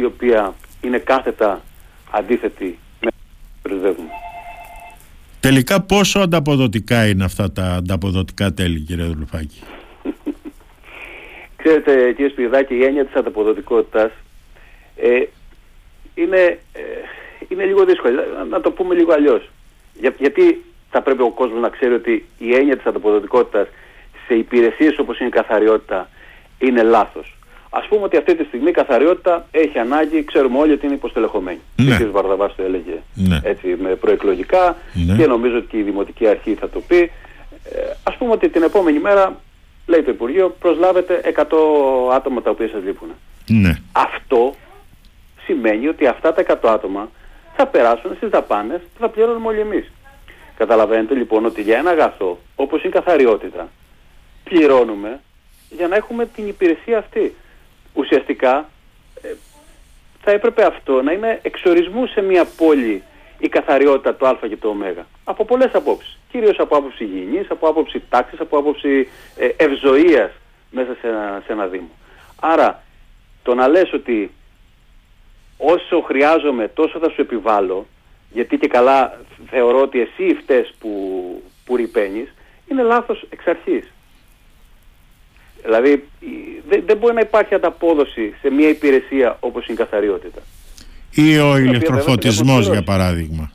η 0.00 0.04
οποία 0.04 0.54
είναι 0.80 0.98
κάθετα 0.98 1.62
αντίθετη 2.10 2.78
με 3.00 3.10
το 3.62 3.94
Τελικά 5.40 5.80
πόσο 5.80 6.18
ανταποδοτικά 6.18 7.06
είναι 7.06 7.24
αυτά 7.24 7.52
τα 7.52 7.64
ανταποδοτικά 7.64 8.52
τέλη 8.52 8.80
κύριε 8.80 9.04
Δουλουφάκη; 9.04 9.62
Ξέρετε 11.56 12.12
κύριε 12.12 12.30
Σπυρδάκη 12.30 12.74
η 12.74 12.84
έννοια 12.84 13.04
της 13.04 13.14
ανταποδοτικότητας 13.14 14.10
ε, 14.96 15.22
είναι, 16.14 16.58
ε, 16.72 16.80
είναι 17.48 17.64
λίγο 17.64 17.84
δύσκολη. 17.84 18.14
Να, 18.50 18.60
το 18.60 18.70
πούμε 18.70 18.94
λίγο 18.94 19.12
αλλιώς. 19.12 19.50
Για, 20.00 20.14
γιατί 20.18 20.64
θα 20.90 21.02
πρέπει 21.02 21.22
ο 21.22 21.30
κόσμος 21.30 21.60
να 21.60 21.68
ξέρει 21.68 21.94
ότι 21.94 22.26
η 22.38 22.54
έννοια 22.54 22.76
της 22.76 22.86
ανταποδοτικότητας 22.86 23.68
σε 24.26 24.34
υπηρεσίες 24.34 24.98
όπως 24.98 25.18
είναι 25.18 25.28
η 25.28 25.32
καθαριότητα 25.32 26.08
είναι 26.58 26.82
λάθος. 26.82 27.34
Α 27.70 27.80
πούμε 27.88 28.02
ότι 28.02 28.16
αυτή 28.16 28.36
τη 28.36 28.44
στιγμή 28.44 28.68
η 28.68 28.72
καθαριότητα 28.72 29.46
έχει 29.50 29.78
ανάγκη, 29.78 30.24
ξέρουμε 30.24 30.58
όλοι 30.58 30.72
ότι 30.72 30.86
είναι 30.86 30.94
υποστελεχωμένη. 30.94 31.60
Ναι. 31.76 31.94
Ο 31.94 31.98
κ. 31.98 32.10
Βαρδαβάς 32.10 32.54
το 32.54 32.62
έλεγε 32.62 32.96
ναι. 33.14 33.40
έτσι, 33.42 33.76
με 33.80 33.88
προεκλογικά 33.88 34.76
ναι. 34.92 35.16
και 35.16 35.26
νομίζω 35.26 35.56
ότι 35.56 35.66
και 35.66 35.78
η 35.78 35.82
Δημοτική 35.82 36.26
Αρχή 36.26 36.54
θα 36.54 36.68
το 36.68 36.80
πει. 36.80 37.10
Ε, 37.64 37.80
ας 38.02 38.16
πούμε 38.16 38.32
ότι 38.32 38.48
την 38.48 38.62
επόμενη 38.62 38.98
μέρα, 38.98 39.40
λέει 39.86 40.02
το 40.02 40.10
Υπουργείο, 40.10 40.56
προσλάβετε 40.60 41.20
100 41.36 41.42
άτομα 42.14 42.42
τα 42.42 42.50
οποία 42.50 42.68
σας 42.68 42.82
λείπουν. 42.84 43.08
Ναι. 43.46 43.78
Αυτό 43.92 44.54
σημαίνει 45.44 45.88
ότι 45.88 46.06
αυτά 46.06 46.32
τα 46.32 46.44
100 46.62 46.68
άτομα 46.68 47.10
θα 47.56 47.66
περάσουν 47.66 48.14
στις 48.16 48.28
δαπάνες 48.28 48.80
που 48.80 49.00
θα 49.00 49.08
πληρώνουμε 49.08 49.46
όλοι 49.46 49.60
εμείς. 49.60 49.90
Καταλαβαίνετε 50.56 51.14
λοιπόν 51.14 51.44
ότι 51.44 51.62
για 51.62 51.78
ένα 51.78 51.90
αγαθό 51.90 52.38
όπως 52.54 52.82
η 52.82 52.88
καθαριότητα 52.88 53.68
πληρώνουμε 54.44 55.20
για 55.70 55.88
να 55.88 55.96
έχουμε 55.96 56.26
την 56.26 56.48
υπηρεσία 56.48 56.98
αυτή 56.98 57.34
ουσιαστικά 57.92 58.68
ε, 59.22 59.28
θα 60.20 60.30
έπρεπε 60.30 60.64
αυτό 60.64 61.02
να 61.02 61.12
είναι 61.12 61.38
εξορισμού 61.42 62.06
σε 62.06 62.20
μια 62.20 62.44
πόλη 62.56 63.02
η 63.38 63.48
καθαριότητα 63.48 64.14
του 64.14 64.26
Α 64.26 64.38
και 64.48 64.56
του 64.56 64.76
Ω. 64.80 65.02
Από 65.24 65.44
πολλές 65.44 65.70
απόψεις. 65.74 66.18
Κυρίως 66.30 66.58
από 66.58 66.76
άποψη 66.76 67.04
υγιεινή, 67.04 67.46
από 67.48 67.68
άποψη 67.68 68.02
τάξης, 68.08 68.40
από 68.40 68.58
άποψη 68.58 69.08
ε, 69.36 69.48
ευζοία 69.56 70.32
μέσα 70.70 70.96
σε 71.00 71.08
ένα, 71.08 71.42
σε 71.46 71.52
ένα 71.52 71.66
Δήμο. 71.66 71.90
Άρα, 72.40 72.82
το 73.42 73.54
να 73.54 73.68
λες 73.68 73.92
ότι 73.92 74.30
όσο 75.56 76.00
χρειάζομαι 76.00 76.68
τόσο 76.68 76.98
θα 76.98 77.10
σου 77.10 77.20
επιβάλλω, 77.20 77.86
γιατί 78.32 78.58
και 78.58 78.68
καλά 78.68 79.20
θεωρώ 79.50 79.80
ότι 79.80 80.00
εσύ 80.00 80.34
φταίς 80.34 80.74
που, 80.78 80.90
που 81.64 81.76
ρηπαίνεις, 81.76 82.34
είναι 82.70 82.82
λάθος 82.82 83.26
εξ 83.30 83.46
αρχής. 83.46 83.92
Δηλαδή 85.62 86.08
δεν, 86.68 86.82
δεν 86.86 86.96
μπορεί 86.96 87.14
να 87.14 87.20
υπάρχει 87.20 87.54
ανταπόδοση 87.54 88.34
σε 88.40 88.50
μια 88.50 88.68
υπηρεσία 88.68 89.36
όπως 89.40 89.66
είναι 89.66 89.74
η 89.80 89.84
καθαριότητα. 89.84 90.40
Ή 91.10 91.38
ο 91.38 91.56
ηλεκτροφωτισμός 91.56 92.68
για 92.68 92.82
παράδειγμα. 92.82 93.52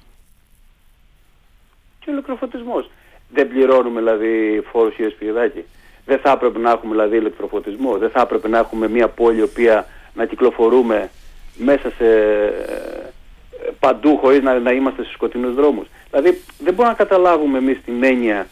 Και 1.99 2.09
ο 2.09 2.13
ηλεκτροφωτισμός. 2.13 2.89
Δεν 3.29 3.47
πληρώνουμε 3.47 3.99
δηλαδή 3.99 4.63
φόρους 4.71 4.95
για 4.95 5.09
σπιδάκι. 5.09 5.63
Δεν 6.05 6.19
θα 6.19 6.31
έπρεπε 6.31 6.59
να 6.59 6.71
έχουμε 6.71 6.91
δηλαδή 6.91 7.17
ηλεκτροφωτισμό. 7.17 7.97
Δεν 7.97 8.09
θα 8.09 8.21
έπρεπε 8.21 8.47
να 8.47 8.57
έχουμε 8.57 8.87
μια 8.87 9.07
πόλη 9.07 9.39
η 9.39 9.41
οποία 9.41 9.87
να 10.13 10.25
κυκλοφορούμε 10.25 11.09
μέσα 11.57 11.91
σε 11.97 12.05
ε, 12.05 13.69
παντού 13.79 14.17
χωρίς 14.17 14.41
να, 14.41 14.59
να 14.59 14.71
είμαστε 14.71 15.03
σε 15.03 15.11
σκοτεινούς 15.11 15.55
δρόμους. 15.55 15.87
Δηλαδή 16.11 16.41
δεν 16.59 16.73
μπορούμε 16.73 16.95
να 16.97 17.03
καταλάβουμε 17.03 17.57
εμείς 17.57 17.77
την 17.85 18.03
έννοια 18.03 18.47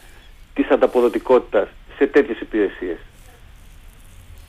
της 0.54 0.68
ανταποδοτικότητας 0.68 1.68
σε 1.96 2.06
τέτοιες 2.06 2.40
υπηρεσίες. 2.40 2.98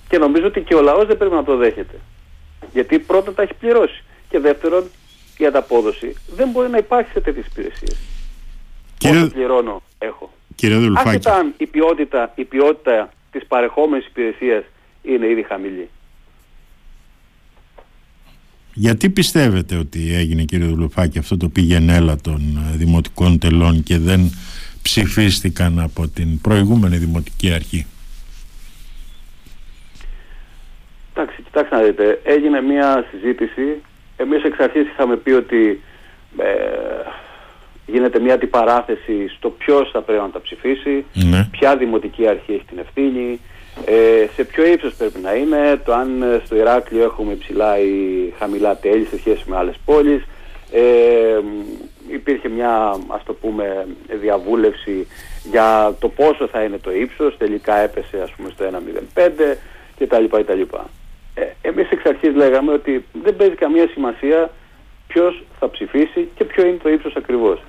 Και 0.07 0.17
νομίζω 0.17 0.45
ότι 0.45 0.61
και 0.61 0.75
ο 0.75 0.81
λαός 0.81 1.07
δεν 1.07 1.17
πρέπει 1.17 1.35
να 1.35 1.43
το 1.43 1.55
δέχεται. 1.55 1.99
Γιατί 2.73 2.99
πρώτα 2.99 3.33
τα 3.33 3.41
έχει 3.41 3.53
πληρώσει. 3.53 4.03
Και 4.29 4.39
δεύτερον, 4.39 4.83
η 5.37 5.45
ανταπόδοση 5.45 6.15
δεν 6.35 6.49
μπορεί 6.49 6.69
να 6.69 6.77
υπάρχει 6.77 7.11
σε 7.11 7.19
τέτοιες 7.19 7.45
υπηρεσίες. 7.45 7.97
Κύριε... 8.97 9.21
Όσο 9.21 9.31
πληρώνω, 9.31 9.81
έχω. 9.97 10.33
Κύριε 10.55 10.77
Δουλφάκη. 10.77 11.07
Άσχετα 11.07 11.35
αν 11.35 11.53
η 11.57 11.65
ποιότητα, 11.65 12.31
η 12.35 12.43
ποιότητα 12.43 13.13
της 13.31 13.45
παρεχόμενης 13.45 14.05
υπηρεσίας 14.07 14.63
είναι 15.01 15.27
ήδη 15.27 15.43
χαμηλή. 15.43 15.89
Γιατί 18.73 19.09
πιστεύετε 19.09 19.75
ότι 19.75 20.13
έγινε 20.13 20.43
κύριε 20.43 20.67
Δουλουφάκη 20.67 21.17
αυτό 21.17 21.37
το 21.37 21.49
πηγενέλα 21.49 22.17
των 22.17 22.57
ε, 22.57 22.77
δημοτικών 22.77 23.39
τελών 23.39 23.83
και 23.83 23.97
δεν 23.97 24.31
ψηφίστηκαν 24.81 25.79
από 25.79 26.07
την 26.07 26.41
προηγούμενη 26.41 26.97
δημοτική 26.97 27.51
αρχή; 27.51 27.85
Εντάξει, 31.13 31.43
κοιτάξτε 31.55 31.75
να 31.75 31.81
δείτε, 31.81 32.21
έγινε 32.23 32.61
μια 32.61 33.05
συζήτηση. 33.11 33.81
Εμείς 34.17 34.43
εξ 34.43 34.59
αρχής 34.59 34.87
είχαμε 34.87 35.15
πει 35.15 35.31
ότι 35.31 35.81
ε, 36.37 36.45
γίνεται 37.85 38.19
μια 38.19 38.33
αντιπαράθεση 38.33 39.27
στο 39.37 39.49
ποιος 39.49 39.89
θα 39.91 40.01
πρέπει 40.01 40.21
να 40.21 40.29
τα 40.29 40.41
ψηφίσει, 40.41 41.05
ναι. 41.13 41.47
ποια 41.51 41.75
δημοτική 41.77 42.27
αρχή 42.27 42.53
έχει 42.53 42.65
την 42.65 42.77
ευθύνη, 42.79 43.39
ε, 43.85 44.25
σε 44.35 44.43
ποιο 44.43 44.65
ύψος 44.65 44.95
πρέπει 44.95 45.19
να 45.19 45.33
είναι, 45.33 45.81
το 45.85 45.93
αν 45.93 46.41
στο 46.45 46.55
Ηράκλειο 46.55 47.03
έχουμε 47.03 47.31
υψηλά 47.31 47.79
ή 47.79 48.33
χαμηλά 48.39 48.77
τέλη 48.77 49.05
σε 49.05 49.17
σχέση 49.17 49.43
με 49.45 49.57
άλλες 49.57 49.75
πόλεις, 49.85 50.23
Ε, 50.71 51.39
υπήρχε 52.11 52.49
μια 52.49 52.99
ας 53.07 53.23
το 53.25 53.33
πούμε 53.33 53.87
διαβούλευση 54.21 55.07
για 55.51 55.95
το 55.99 56.09
πόσο 56.09 56.47
θα 56.47 56.63
είναι 56.63 56.77
το 56.77 56.91
ύψος, 56.91 57.37
τελικά 57.37 57.75
έπεσε 57.75 58.21
ας 58.23 58.31
πούμε 58.31 58.49
στο 58.49 58.65
1,05 58.65 59.57
κτλ. 59.99 60.25
κτλ. 60.25 60.61
Ε, 61.35 61.45
εμείς 61.61 61.89
εξ 61.89 62.05
αρχής 62.05 62.35
λέγαμε 62.35 62.71
ότι 62.71 63.05
δεν 63.23 63.35
παίζει 63.35 63.55
καμία 63.55 63.87
σημασία 63.87 64.51
ποιος 65.07 65.43
θα 65.59 65.69
ψηφίσει 65.69 66.29
και 66.35 66.43
ποιο 66.43 66.65
είναι 66.65 66.77
το 66.83 66.89
ύψος 66.89 67.15
ακριβώς. 67.15 67.61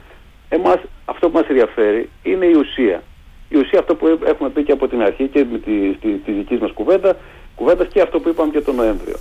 Εμάς 0.49 0.79
αυτό 1.05 1.29
που 1.29 1.39
μας 1.39 1.49
ενδιαφέρει 1.49 2.11
είναι 2.23 2.47
η 2.47 2.55
ουσία. 2.55 3.03
Η 3.49 3.57
ουσία 3.57 3.79
αυτό 3.79 3.95
που 3.95 4.19
έχουμε 4.25 4.49
πει 4.49 4.63
και 4.63 4.73
από 4.73 4.89
την 4.89 5.03
αρχή 5.03 5.29
και 5.29 5.47
με 5.51 5.59
τη, 5.59 5.93
τη, 6.01 6.09
τη 6.09 6.33
δική 6.33 6.59
μας 6.61 6.73
κουβέντα, 6.73 7.17
κουβέντας 7.55 7.89
και 7.89 8.01
αυτό 8.01 8.21
που 8.21 8.29
είπαμε 8.29 8.51
και 8.51 8.61
τον 8.61 8.75
Νοέμβριο. 8.75 9.17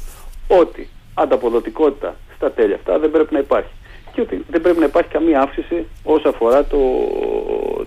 Ότι 0.48 0.90
ανταποδοτικότητα 1.14 2.16
στα 2.36 2.52
τέλη 2.52 2.74
αυτά 2.74 3.00
δεν 3.00 3.12
πρέπει 3.12 3.34
να 3.34 3.40
υπάρχει. 3.40 3.72
Και 4.14 4.22
ότι 4.22 4.46
δεν 4.50 4.62
πρέπει 4.62 4.80
να 4.80 4.86
υπάρχει 4.86 5.10
καμία 5.10 5.42
αύξηση 5.42 5.88
όσο 6.04 6.30
αφορά 6.30 6.66
το, 6.66 6.78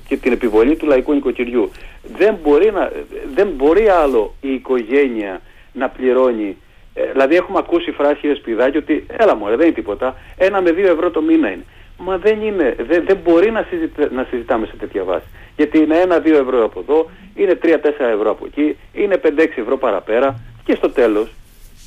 και 0.08 0.16
την 0.16 0.32
επιβολή 0.32 0.76
του 0.76 0.86
λαϊκού 0.86 1.12
νοικοκυριού. 1.12 1.70
Δεν 2.16 2.36
μπορεί, 2.42 2.72
να, 2.72 2.92
δεν 3.34 3.48
μπορεί 3.48 3.88
άλλο 3.88 4.34
η 4.40 4.52
οικογένεια 4.52 5.40
να 5.78 5.88
πληρώνει. 5.88 6.56
Ε, 6.94 7.10
δηλαδή 7.12 7.34
έχουμε 7.36 7.58
ακούσει 7.58 7.90
φράση 7.90 8.20
κύριε 8.20 8.36
Σπιδάκη 8.36 8.76
ότι 8.76 9.06
έλα 9.16 9.34
μωρέ 9.36 9.56
δεν 9.56 9.66
είναι 9.66 9.74
τίποτα, 9.74 10.16
ένα 10.36 10.60
με 10.60 10.70
δύο 10.72 10.88
ευρώ 10.92 11.10
το 11.10 11.22
μήνα 11.22 11.50
είναι. 11.50 11.64
Μα 11.98 12.18
δεν 12.18 12.42
είναι, 12.42 12.76
δεν, 12.78 13.04
δεν 13.06 13.18
μπορεί 13.24 13.50
να, 13.50 13.66
να 14.10 14.26
συζητάμε 14.30 14.66
σε 14.66 14.76
τέτοια 14.76 15.04
βάση. 15.04 15.26
Γιατί 15.56 15.78
είναι 15.78 15.96
ένα-δύο 15.96 16.36
ευρώ 16.38 16.64
από 16.64 16.80
εδώ, 16.80 17.10
είναι 17.34 17.54
τρία-τέσσερα 17.54 18.08
ευρώ 18.08 18.30
από 18.30 18.46
εκεί, 18.46 18.76
είναι 18.92 19.16
πέντε-έξι 19.16 19.60
ευρώ 19.60 19.76
παραπέρα 19.76 20.40
και 20.64 20.74
στο 20.74 20.90
τέλος 20.90 21.28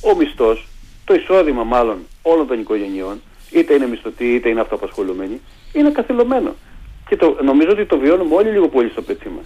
ο 0.02 0.16
μισθός, 0.16 0.68
το 1.06 1.14
εισόδημα 1.14 1.64
μάλλον 1.64 1.98
όλων 2.22 2.48
των 2.48 2.60
οικογενειών, 2.60 3.22
είτε 3.52 3.74
είναι 3.74 3.88
μισθωτοί 3.88 4.34
είτε 4.34 4.50
είναι 4.50 4.62
αυτοαπασχολουμένοι, 4.62 5.42
είναι 5.74 5.92
καθυλωμένο. 5.92 6.56
Και 7.08 7.16
το, 7.16 7.38
νομίζω 7.44 7.72
ότι 7.72 7.86
το 7.86 7.98
βιώνουμε 7.98 8.36
όλοι 8.36 8.50
λίγο 8.50 8.68
πολύ 8.68 8.90
στο 8.90 9.02
πετσί 9.02 9.30
μας. 9.30 9.46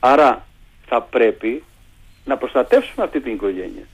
Άρα 0.00 0.46
θα 0.86 1.02
πρέπει 1.02 1.62
να 2.24 2.36
προστατεύσουμε 2.36 3.04
αυτή 3.04 3.20
την 3.20 3.32
οικογένεια. 3.32 3.84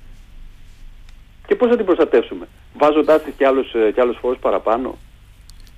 Και 1.47 1.55
πώς 1.55 1.69
θα 1.69 1.77
την 1.77 1.85
προστατεύσουμε, 1.85 2.49
βάζοντάς 2.79 3.23
της 3.23 3.35
και 3.37 3.47
άλλους, 3.47 3.73
ε, 3.75 3.91
και 3.95 4.01
άλλους 4.01 4.17
φόρους 4.21 4.39
παραπάνω; 4.39 4.99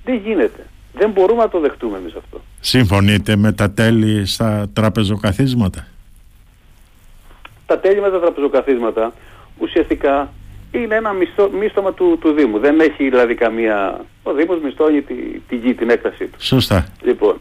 Δεν 0.04 0.14
γίνεται. 0.14 0.66
Δεν 0.92 1.10
μπορούμε 1.10 1.42
να 1.42 1.48
το 1.48 1.60
δεχτούμε 1.60 1.98
εμείς 1.98 2.14
αυτό. 2.14 2.40
Συμφωνείτε 2.60 3.36
με 3.36 3.52
τα 3.52 3.70
τέλη 3.70 4.26
στα 4.26 4.68
τραπεζοκαθίσματα; 4.72 5.86
Τα 7.66 7.78
τέλη 7.78 8.00
με 8.00 8.10
τα 8.10 8.20
τραπεζοκαθίσματα 8.20 9.12
ουσιαστικά 9.58 10.32
είναι 10.70 10.94
ένα 10.94 11.12
μισθό, 11.12 11.50
μίσθωμα 11.50 11.92
του, 11.92 12.18
του 12.20 12.32
Δήμου. 12.32 12.58
Δεν 12.58 12.80
έχει 12.80 13.08
δηλαδή 13.08 13.34
καμία... 13.34 14.04
Ο 14.22 14.32
Δήμος 14.32 14.60
μισθώνει 14.60 15.02
τη, 15.02 15.14
τη 15.48 15.56
γη, 15.56 15.74
την 15.74 15.90
έκτασή 15.90 16.26
του. 16.26 16.44
Σωστά. 16.44 16.88
Λοιπόν, 17.02 17.40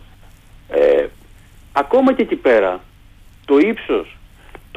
ε, 0.69 1.05
ακόμα 1.71 2.13
και 2.13 2.21
εκεί 2.21 2.35
πέρα 2.35 2.83
το 3.45 3.57
ύψος 3.57 4.16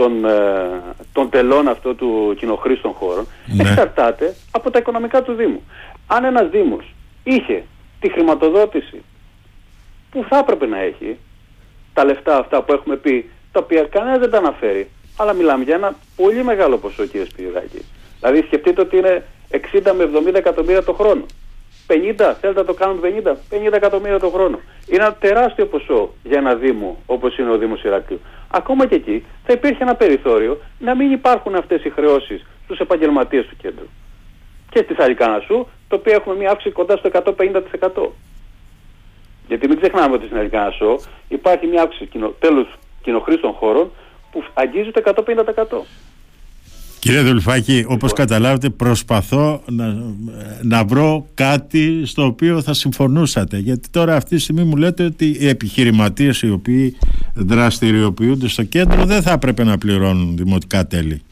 των, 0.00 0.24
ε, 0.24 0.82
των 1.12 1.30
τελών 1.30 1.68
αυτό 1.68 1.94
του 1.94 2.34
κοινοχρήστων 2.38 2.92
χώρων 2.92 3.26
ναι. 3.46 3.62
εξαρτάται 3.62 4.34
από 4.50 4.70
τα 4.70 4.78
οικονομικά 4.78 5.22
του 5.22 5.32
Δήμου. 5.32 5.62
Αν 6.06 6.24
ένας 6.24 6.48
Δήμος 6.48 6.94
είχε 7.22 7.64
τη 8.00 8.10
χρηματοδότηση 8.10 9.02
που 10.10 10.24
θα 10.28 10.38
έπρεπε 10.38 10.66
να 10.66 10.78
έχει, 10.78 11.18
τα 11.92 12.04
λεφτά 12.04 12.36
αυτά 12.36 12.62
που 12.62 12.72
έχουμε 12.72 12.96
πει, 12.96 13.30
τα 13.52 13.60
οποία 13.60 13.82
κανένας 13.82 14.18
δεν 14.18 14.30
τα 14.30 14.38
αναφέρει, 14.38 14.90
αλλά 15.16 15.32
μιλάμε 15.32 15.64
για 15.64 15.74
ένα 15.74 15.94
πολύ 16.16 16.44
μεγάλο 16.44 16.78
ποσό 16.78 17.06
κύριε 17.06 17.26
Σπυριδάκη. 17.26 17.84
Δηλαδή 18.20 18.42
σκεφτείτε 18.46 18.80
ότι 18.80 18.96
είναι 18.96 19.24
60 19.50 19.92
με 19.96 20.10
70 20.30 20.34
εκατομμύρια 20.34 20.82
το 20.82 20.92
χρόνο. 20.92 21.24
50, 21.86 22.34
θέλετε 22.40 22.60
να 22.60 22.64
το 22.64 22.74
κάνουν 22.74 23.00
50, 23.24 23.28
50 23.28 23.72
εκατομμύρια 23.72 24.18
το 24.18 24.28
χρόνο. 24.28 24.60
Είναι 24.86 25.02
ένα 25.02 25.14
τεράστιο 25.14 25.66
ποσό 25.66 26.14
για 26.22 26.38
ένα 26.38 26.54
Δήμο 26.54 26.98
όπως 27.06 27.38
είναι 27.38 27.50
ο 27.50 27.58
Δήμος 27.58 27.84
Ηρακλείου. 27.84 28.20
Ακόμα 28.50 28.86
και 28.86 28.94
εκεί 28.94 29.24
θα 29.44 29.52
υπήρχε 29.52 29.82
ένα 29.82 29.94
περιθώριο 29.94 30.60
να 30.78 30.94
μην 30.94 31.12
υπάρχουν 31.12 31.54
αυτές 31.54 31.84
οι 31.84 31.90
χρεώσεις 31.90 32.46
στους 32.64 32.78
επαγγελματίες 32.78 33.46
του 33.46 33.56
κέντρου. 33.56 33.86
Και 34.70 34.82
στη 34.84 34.94
Σαλικανασού, 34.94 35.66
το 35.88 35.96
οποίο 35.96 36.12
έχουμε 36.12 36.34
μια 36.36 36.50
αύξηση 36.50 36.74
κοντά 36.74 36.96
στο 36.96 37.10
150%. 37.12 38.08
Γιατί 39.48 39.68
μην 39.68 39.80
ξεχνάμε 39.80 40.14
ότι 40.14 40.24
στην 40.24 40.36
Σαλικανασού 40.36 41.00
υπάρχει 41.28 41.66
μια 41.66 41.82
αύξηση 41.82 42.06
κοινο, 42.06 42.28
τέλους 42.28 42.68
κοινοχρήστων 43.02 43.52
χώρων 43.52 43.90
που 44.30 44.44
αγγίζει 44.54 44.90
το 44.90 45.02
150%. 45.04 45.84
Κύριε 46.98 47.20
Δουλφάκη, 47.20 47.84
όπως 47.88 48.12
καταλάβετε 48.12 48.70
προσπαθώ 48.70 49.62
να, 49.66 49.96
να 50.62 50.84
βρω 50.84 51.26
κάτι 51.34 52.06
στο 52.06 52.24
οποίο 52.24 52.62
θα 52.62 52.74
συμφωνούσατε 52.74 53.58
γιατί 53.58 53.88
τώρα 53.90 54.16
αυτή 54.16 54.36
τη 54.36 54.42
στιγμή 54.42 54.62
μου 54.62 54.76
λέτε 54.76 55.04
ότι 55.04 55.36
οι 55.40 55.48
επιχειρηματίες 55.48 56.42
οι 56.42 56.50
οποίοι 56.50 56.96
δραστηριοποιούνται 57.34 58.48
στο 58.48 58.64
κέντρο 58.64 59.04
δεν 59.04 59.22
θα 59.22 59.32
έπρεπε 59.32 59.64
να 59.64 59.78
πληρώνουν 59.78 60.36
δημοτικά 60.36 60.86
τέλη 60.86 61.22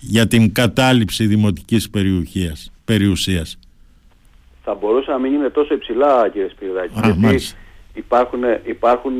για 0.00 0.26
την 0.26 0.52
κατάληψη 0.52 1.26
δημοτικής 1.26 1.90
περιουσίας. 1.90 2.72
περιουσίας. 2.84 3.58
Θα 4.64 4.74
μπορούσε 4.74 5.10
να 5.10 5.18
μην 5.18 5.32
είναι 5.32 5.48
τόσο 5.48 5.74
υψηλά 5.74 6.28
κύριε 6.28 6.48
Σπυρδάκη 6.48 6.92
γιατί 7.02 7.44
υπάρχουν, 7.94 8.40
υπάρχουν 8.64 9.12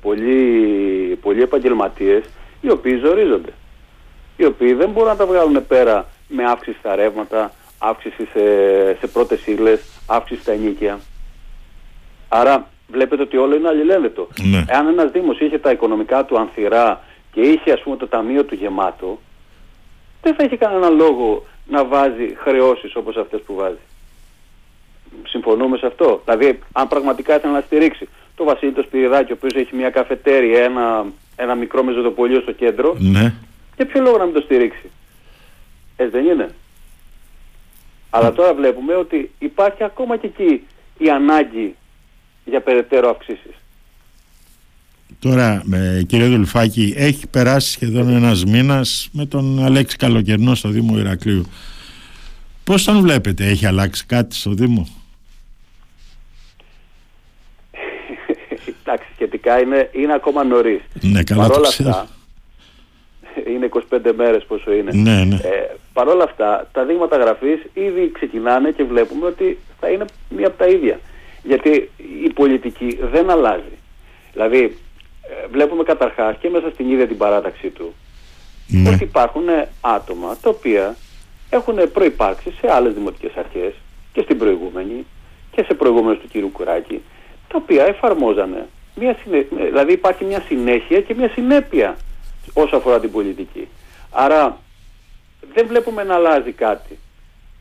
πολλοί, 0.00 1.18
πολλοί 1.22 1.42
επαγγελματίες 1.42 2.24
οι 2.60 2.70
οποίοι 2.70 3.00
ζορίζονται 3.04 3.52
οι 4.40 4.44
οποίοι 4.44 4.72
δεν 4.72 4.90
μπορούν 4.90 5.08
να 5.08 5.16
τα 5.16 5.26
βγάλουν 5.26 5.66
πέρα 5.66 6.06
με 6.28 6.44
αύξηση 6.44 6.76
στα 6.78 6.94
ρεύματα, 6.94 7.52
αύξηση 7.78 8.28
σε, 8.32 8.40
σε 9.00 9.06
πρώτες 9.06 9.46
ύλες, 9.46 9.80
αύξηση 10.06 10.40
στα 10.40 10.52
ενίκια. 10.52 11.00
Άρα 12.28 12.68
βλέπετε 12.90 13.22
ότι 13.22 13.36
όλο 13.36 13.54
είναι 13.54 13.68
αλληλένδετο. 13.68 14.28
Ναι. 14.42 14.64
Εάν 14.68 14.86
ένας 14.86 15.10
Δήμος 15.10 15.40
είχε 15.40 15.58
τα 15.58 15.70
οικονομικά 15.70 16.24
του 16.24 16.38
ανθυρά 16.38 17.04
και 17.32 17.40
είχε 17.40 17.72
ας 17.72 17.80
πούμε 17.80 17.96
το 17.96 18.08
ταμείο 18.08 18.44
του 18.44 18.54
γεμάτο, 18.54 19.18
δεν 20.22 20.34
θα 20.34 20.44
είχε 20.44 20.56
κανένα 20.56 20.88
λόγο 20.88 21.46
να 21.68 21.84
βάζει 21.84 22.34
χρεώσεις 22.36 22.96
όπως 22.96 23.16
αυτές 23.16 23.40
που 23.40 23.54
βάζει. 23.54 23.78
Συμφωνούμε 25.26 25.76
σε 25.76 25.86
αυτό; 25.86 26.22
Δηλαδή, 26.24 26.58
αν 26.72 26.88
πραγματικά 26.88 27.36
ήθελε 27.36 27.52
να 27.52 27.60
στηρίξει 27.60 28.08
το 28.34 28.44
Βασίλη 28.44 28.72
το 28.72 28.82
Σπυριδάκη, 28.82 29.32
ο 29.32 29.36
οποίος 29.38 29.62
έχει 29.62 29.76
μια 29.76 29.90
καφετέρια, 29.90 30.64
ένα, 30.64 31.06
ένα 31.36 31.54
μικρό 31.54 31.82
μεζοδοπολείο 31.82 32.40
στο 32.40 32.52
κέντρο, 32.52 32.96
ναι. 32.98 33.34
Για 33.76 33.86
ποιο 33.86 34.00
λόγο 34.00 34.18
να 34.18 34.24
μην 34.24 34.34
το 34.34 34.40
στηρίξει; 34.40 34.90
Έτσι 35.96 36.16
δεν 36.16 36.26
είναι. 36.26 36.54
Αλλά 38.10 38.32
τώρα 38.32 38.54
βλέπουμε 38.54 38.94
ότι 38.94 39.30
υπάρχει 39.38 39.84
ακόμα 39.84 40.16
και 40.16 40.26
εκεί 40.26 40.66
η 40.98 41.10
ανάγκη 41.10 41.76
για 42.44 42.60
περαιτέρω 42.60 43.10
αυξήσεις. 43.10 43.54
Τώρα, 45.18 45.62
με, 45.64 46.04
κύριε 46.06 46.26
Δουλφάκη, 46.26 46.94
έχει 46.96 47.26
περάσει 47.26 47.70
σχεδόν 47.70 48.08
ένας 48.08 48.44
μήνας 48.44 49.08
με 49.12 49.26
τον 49.26 49.64
Αλέξη 49.64 49.96
Καλοκαιρνό 49.96 50.54
στο 50.54 50.68
Δήμο 50.68 50.98
Ηρακλείου. 50.98 51.46
Πώς 52.64 52.84
τον 52.84 53.00
βλέπετε, 53.00 53.44
έχει 53.44 53.66
αλλάξει 53.66 54.06
κάτι 54.06 54.34
στο 54.34 54.50
Δήμο; 54.50 54.88
Εντάξει, 58.84 59.08
σχετικά 59.14 59.60
είναι, 59.60 59.90
είναι 59.92 60.12
ακόμα 60.12 60.44
νωρίς. 60.44 60.80
Ναι, 61.00 61.22
καλά 61.22 61.46
Παρ' 61.46 61.58
όλα 61.58 61.68
αυτά, 61.68 62.08
είναι 63.46 63.68
25 63.90 64.12
μέρες 64.16 64.44
πόσο 64.44 64.72
είναι. 64.72 64.90
Ναι, 64.94 65.24
ναι. 65.24 65.34
Ε, 65.34 65.74
Παρ' 65.92 66.08
όλα 66.08 66.24
αυτά, 66.24 66.68
τα 66.72 66.84
δείγματα 66.84 67.16
γραφής 67.16 67.60
ήδη 67.74 68.10
ξεκινάνε 68.12 68.70
και 68.70 68.84
βλέπουμε 68.84 69.26
ότι 69.26 69.58
θα 69.80 69.88
είναι 69.88 70.04
μία 70.28 70.46
από 70.46 70.58
τα 70.58 70.66
ίδια. 70.66 71.00
Γιατί 71.42 71.90
η 72.24 72.32
πολιτική 72.34 72.98
δεν 73.12 73.30
αλλάζει. 73.30 73.78
Δηλαδή, 74.32 74.76
ε, 75.22 75.46
βλέπουμε 75.50 75.82
καταρχάς 75.82 76.36
και 76.40 76.48
μέσα 76.48 76.70
στην 76.70 76.90
ίδια 76.90 77.06
την 77.06 77.16
παράταξή 77.16 77.68
του 77.68 77.94
ναι. 78.66 78.88
ότι 78.88 79.02
υπάρχουν 79.02 79.44
άτομα 79.80 80.36
τα 80.42 80.50
οποία 80.50 80.96
έχουν 81.50 81.92
προϋπάρξει 81.92 82.52
σε 82.60 82.72
άλλες 82.72 82.94
δημοτικές 82.94 83.36
αρχές 83.36 83.72
και 84.12 84.20
στην 84.22 84.38
προηγούμενη 84.38 85.06
και 85.50 85.62
σε 85.62 85.74
προηγούμενες 85.74 86.18
του 86.18 86.28
κύριου 86.28 86.50
Κουράκη 86.52 87.02
τα 87.48 87.58
οποία 87.62 87.84
εφαρμόζανε 87.84 88.66
μια 88.94 89.16
συνέ... 89.22 89.46
δηλαδή 89.50 89.92
υπάρχει 89.92 90.24
μια 90.24 90.40
συνέχεια 90.40 91.00
και 91.00 91.14
μια 91.14 91.28
συνέπεια 91.28 91.96
όσο 92.52 92.76
αφορά 92.76 93.00
την 93.00 93.10
πολιτική. 93.10 93.68
Άρα 94.10 94.58
δεν 95.54 95.66
βλέπουμε 95.66 96.04
να 96.04 96.14
αλλάζει 96.14 96.52
κάτι 96.52 96.98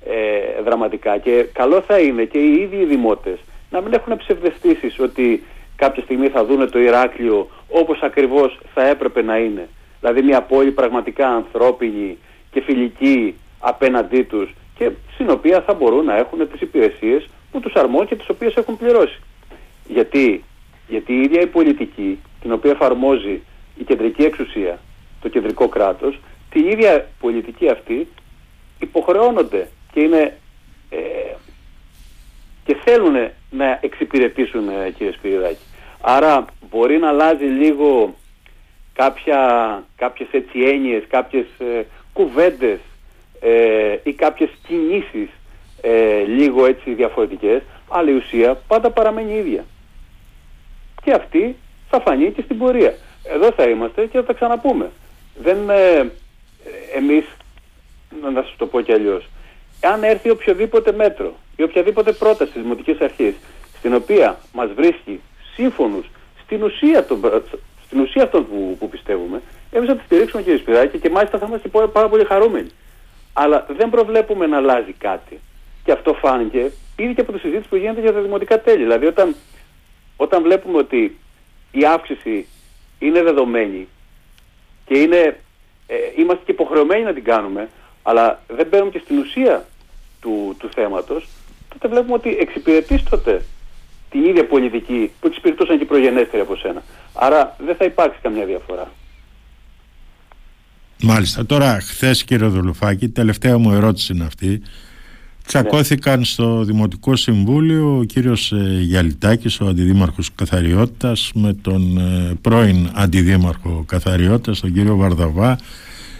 ε, 0.05 0.61
δραματικά 0.63 1.17
και 1.17 1.45
καλό 1.53 1.81
θα 1.81 1.99
είναι 1.99 2.23
και 2.23 2.37
οι 2.37 2.53
ίδιοι 2.53 2.77
οι 2.77 2.85
δημότες 2.85 3.39
να 3.69 3.81
μην 3.81 3.93
έχουν 3.93 4.17
ψευδεστήσεις 4.17 4.99
ότι 4.99 5.43
κάποια 5.75 6.03
στιγμή 6.03 6.27
θα 6.27 6.45
δούνε 6.45 6.65
το 6.65 6.79
Ηράκλειο 6.79 7.49
όπως 7.69 7.99
ακριβώς 8.01 8.59
θα 8.73 8.87
έπρεπε 8.87 9.21
να 9.21 9.37
είναι. 9.37 9.69
Δηλαδή 9.99 10.21
μια 10.21 10.41
πόλη 10.41 10.71
πραγματικά 10.71 11.27
ανθρώπινη 11.27 12.17
και 12.51 12.61
φιλική 12.61 13.35
απέναντί 13.59 14.23
τους 14.23 14.53
και 14.75 14.91
στην 15.13 15.29
οποία 15.29 15.61
θα 15.61 15.73
μπορούν 15.73 16.05
να 16.05 16.17
έχουν 16.17 16.49
τις 16.51 16.61
υπηρεσίες 16.61 17.29
που 17.51 17.59
τους 17.59 17.73
αρμόζουν 17.73 18.07
και 18.07 18.15
τις 18.15 18.29
οποίες 18.29 18.55
έχουν 18.55 18.77
πληρώσει. 18.77 19.19
Γιατί, 19.87 20.43
Γιατί 20.87 21.13
η 21.13 21.21
ίδια 21.21 21.41
η 21.41 21.47
πολιτική 21.47 22.19
την 22.41 22.51
οποία 22.51 22.71
εφαρμόζει 22.71 23.41
η 23.77 23.83
κεντρική 23.83 24.21
εξουσία, 24.21 24.79
το 25.21 25.29
κεντρικό 25.29 25.67
κράτος, 25.67 26.19
την 26.49 26.67
ίδια 26.69 27.07
πολιτική 27.19 27.69
αυτή 27.69 28.07
υποχρεώνονται 28.79 29.67
και 29.91 29.99
είναι, 29.99 30.37
ε, 30.89 30.97
και 32.65 32.75
θέλουν 32.83 33.31
να 33.49 33.79
εξυπηρετήσουν 33.81 34.69
κύριε 34.97 35.13
Σπυριδάκη. 35.13 35.63
Άρα 36.01 36.45
μπορεί 36.69 36.97
να 36.97 37.07
αλλάζει 37.07 37.45
λίγο 37.45 38.15
κάποια, 38.93 39.83
κάποιες 39.95 40.29
έτσι 40.31 40.59
έννοιες, 40.59 41.03
κάποιες 41.07 41.45
ε, 41.59 41.85
κουβέντες 42.13 42.79
ε, 43.39 43.97
ή 44.03 44.13
κάποιες 44.13 44.49
κινήσεις 44.67 45.29
ε, 45.81 46.23
λίγο 46.23 46.65
έτσι 46.65 46.93
διαφορετικές, 46.93 47.61
αλλά 47.89 48.09
η 48.09 48.13
ουσία 48.13 48.55
πάντα 48.67 48.89
παραμένει 48.89 49.33
ίδια. 49.33 49.65
Και 51.03 51.11
αυτή 51.11 51.55
θα 51.89 51.99
φανεί 51.99 52.31
και 52.31 52.41
στην 52.41 52.57
πορεία. 52.57 52.93
Εδώ 53.23 53.51
θα 53.51 53.63
είμαστε 53.63 54.05
και 54.05 54.17
θα 54.17 54.23
τα 54.23 54.33
ξαναπούμε. 54.33 54.89
Δεν, 55.41 55.69
ε, 55.69 56.11
εμείς, 56.95 57.25
να 58.33 58.41
σας 58.41 58.55
το 58.57 58.65
πω 58.65 58.81
κι 58.81 58.93
αλλιώς, 58.93 59.29
αν 59.81 60.03
έρθει 60.03 60.29
οποιοδήποτε 60.29 60.91
μέτρο 60.91 61.33
ή 61.59 61.63
οποιαδήποτε 61.63 62.11
πρόταση 62.11 62.51
της 62.51 62.61
Δημοτικής 62.61 62.99
Αρχής, 62.99 63.35
στην 63.77 63.93
οποία 63.93 64.39
μας 64.53 64.69
βρίσκει 64.75 65.21
σύμφωνους 65.55 66.05
στην 66.43 66.63
ουσία, 66.63 67.05
των, 67.05 67.43
στην 67.85 67.99
ουσία 67.99 68.23
αυτών 68.23 68.47
που, 68.47 68.75
που 68.79 68.89
πιστεύουμε, 68.89 69.41
εμείς 69.71 69.89
θα 69.89 69.95
τη 69.95 70.03
στηρίξουμε 70.03 70.41
κύριε 70.41 70.57
Σπυράκη 70.57 70.97
και 70.97 71.09
μάλιστα 71.09 71.37
θα 71.37 71.45
είμαστε 71.47 71.69
πάρα 71.69 72.09
πολύ 72.09 72.25
χαρούμενοι. 72.25 72.69
Αλλά 73.33 73.65
δεν 73.77 73.89
προβλέπουμε 73.89 74.47
να 74.47 74.57
αλλάζει 74.57 74.93
κάτι. 74.97 75.39
Και 75.83 75.91
αυτό 75.91 76.13
φάνηκε 76.13 76.71
ήδη 76.95 77.13
και 77.13 77.21
από 77.21 77.31
τη 77.31 77.39
συζήτηση 77.39 77.69
που 77.69 77.75
γίνεται 77.75 78.01
για 78.01 78.13
τα 78.13 78.21
δημοτικά 78.21 78.61
τέλη. 78.61 78.83
Δηλαδή 78.83 79.05
όταν, 79.05 79.35
όταν 80.17 80.43
βλέπουμε 80.43 80.77
ότι 80.77 81.17
η 81.71 81.85
αύξηση 81.85 82.47
είναι 82.99 83.23
δεδομένη 83.23 83.87
και 84.85 84.97
είναι, 84.97 85.39
ε, 85.87 85.95
είμαστε 86.17 86.43
και 86.45 86.51
υποχρεωμένοι 86.51 87.03
να 87.03 87.13
την 87.13 87.23
κάνουμε, 87.23 87.69
αλλά 88.03 88.41
δεν 88.47 88.67
μπαίνουμε 88.67 88.91
και 88.91 89.01
στην 89.03 89.17
ουσία 89.17 89.65
του, 90.21 90.55
του 90.59 90.69
θέματος, 90.73 91.27
τότε 91.69 91.87
βλέπουμε 91.87 92.13
ότι 92.13 92.37
εξυπηρετίστοτε 92.39 93.41
την 94.09 94.25
ίδια 94.25 94.45
πολιτική 94.45 95.11
που 95.19 95.27
εξυπηρετούσαν 95.27 95.77
και 95.77 95.83
οι 95.83 95.87
προγενέστεροι 95.87 96.41
από 96.41 96.55
σένα. 96.55 96.83
Άρα 97.13 97.55
δεν 97.65 97.75
θα 97.75 97.85
υπάρξει 97.85 98.19
καμιά 98.21 98.45
διαφορά. 98.45 98.91
Μάλιστα. 101.03 101.45
Τώρα, 101.45 101.79
χθες 101.79 102.23
κύριε 102.23 102.47
Δολουφάκη, 102.47 103.09
τελευταία 103.09 103.57
μου 103.57 103.71
ερώτηση 103.71 104.13
είναι 104.13 104.25
αυτή. 104.25 104.61
Τσακώθηκαν 105.45 106.23
στο 106.23 106.63
Δημοτικό 106.63 107.15
Συμβούλιο 107.15 107.97
ο 107.97 108.03
κύριος 108.03 108.51
ε, 108.51 108.77
Γιαλιτάκης, 108.81 109.59
ο 109.59 109.65
Αντιδήμαρχος 109.67 110.29
Καθαριότητας, 110.35 111.31
με 111.33 111.53
τον 111.53 111.97
ε, 111.97 112.33
πρώην 112.41 112.89
Αντιδήμαρχο 112.93 113.83
Καθαριότητας, 113.87 114.59
τον 114.59 114.73
κύριο 114.73 114.95
Βαρδαβά, 114.95 115.57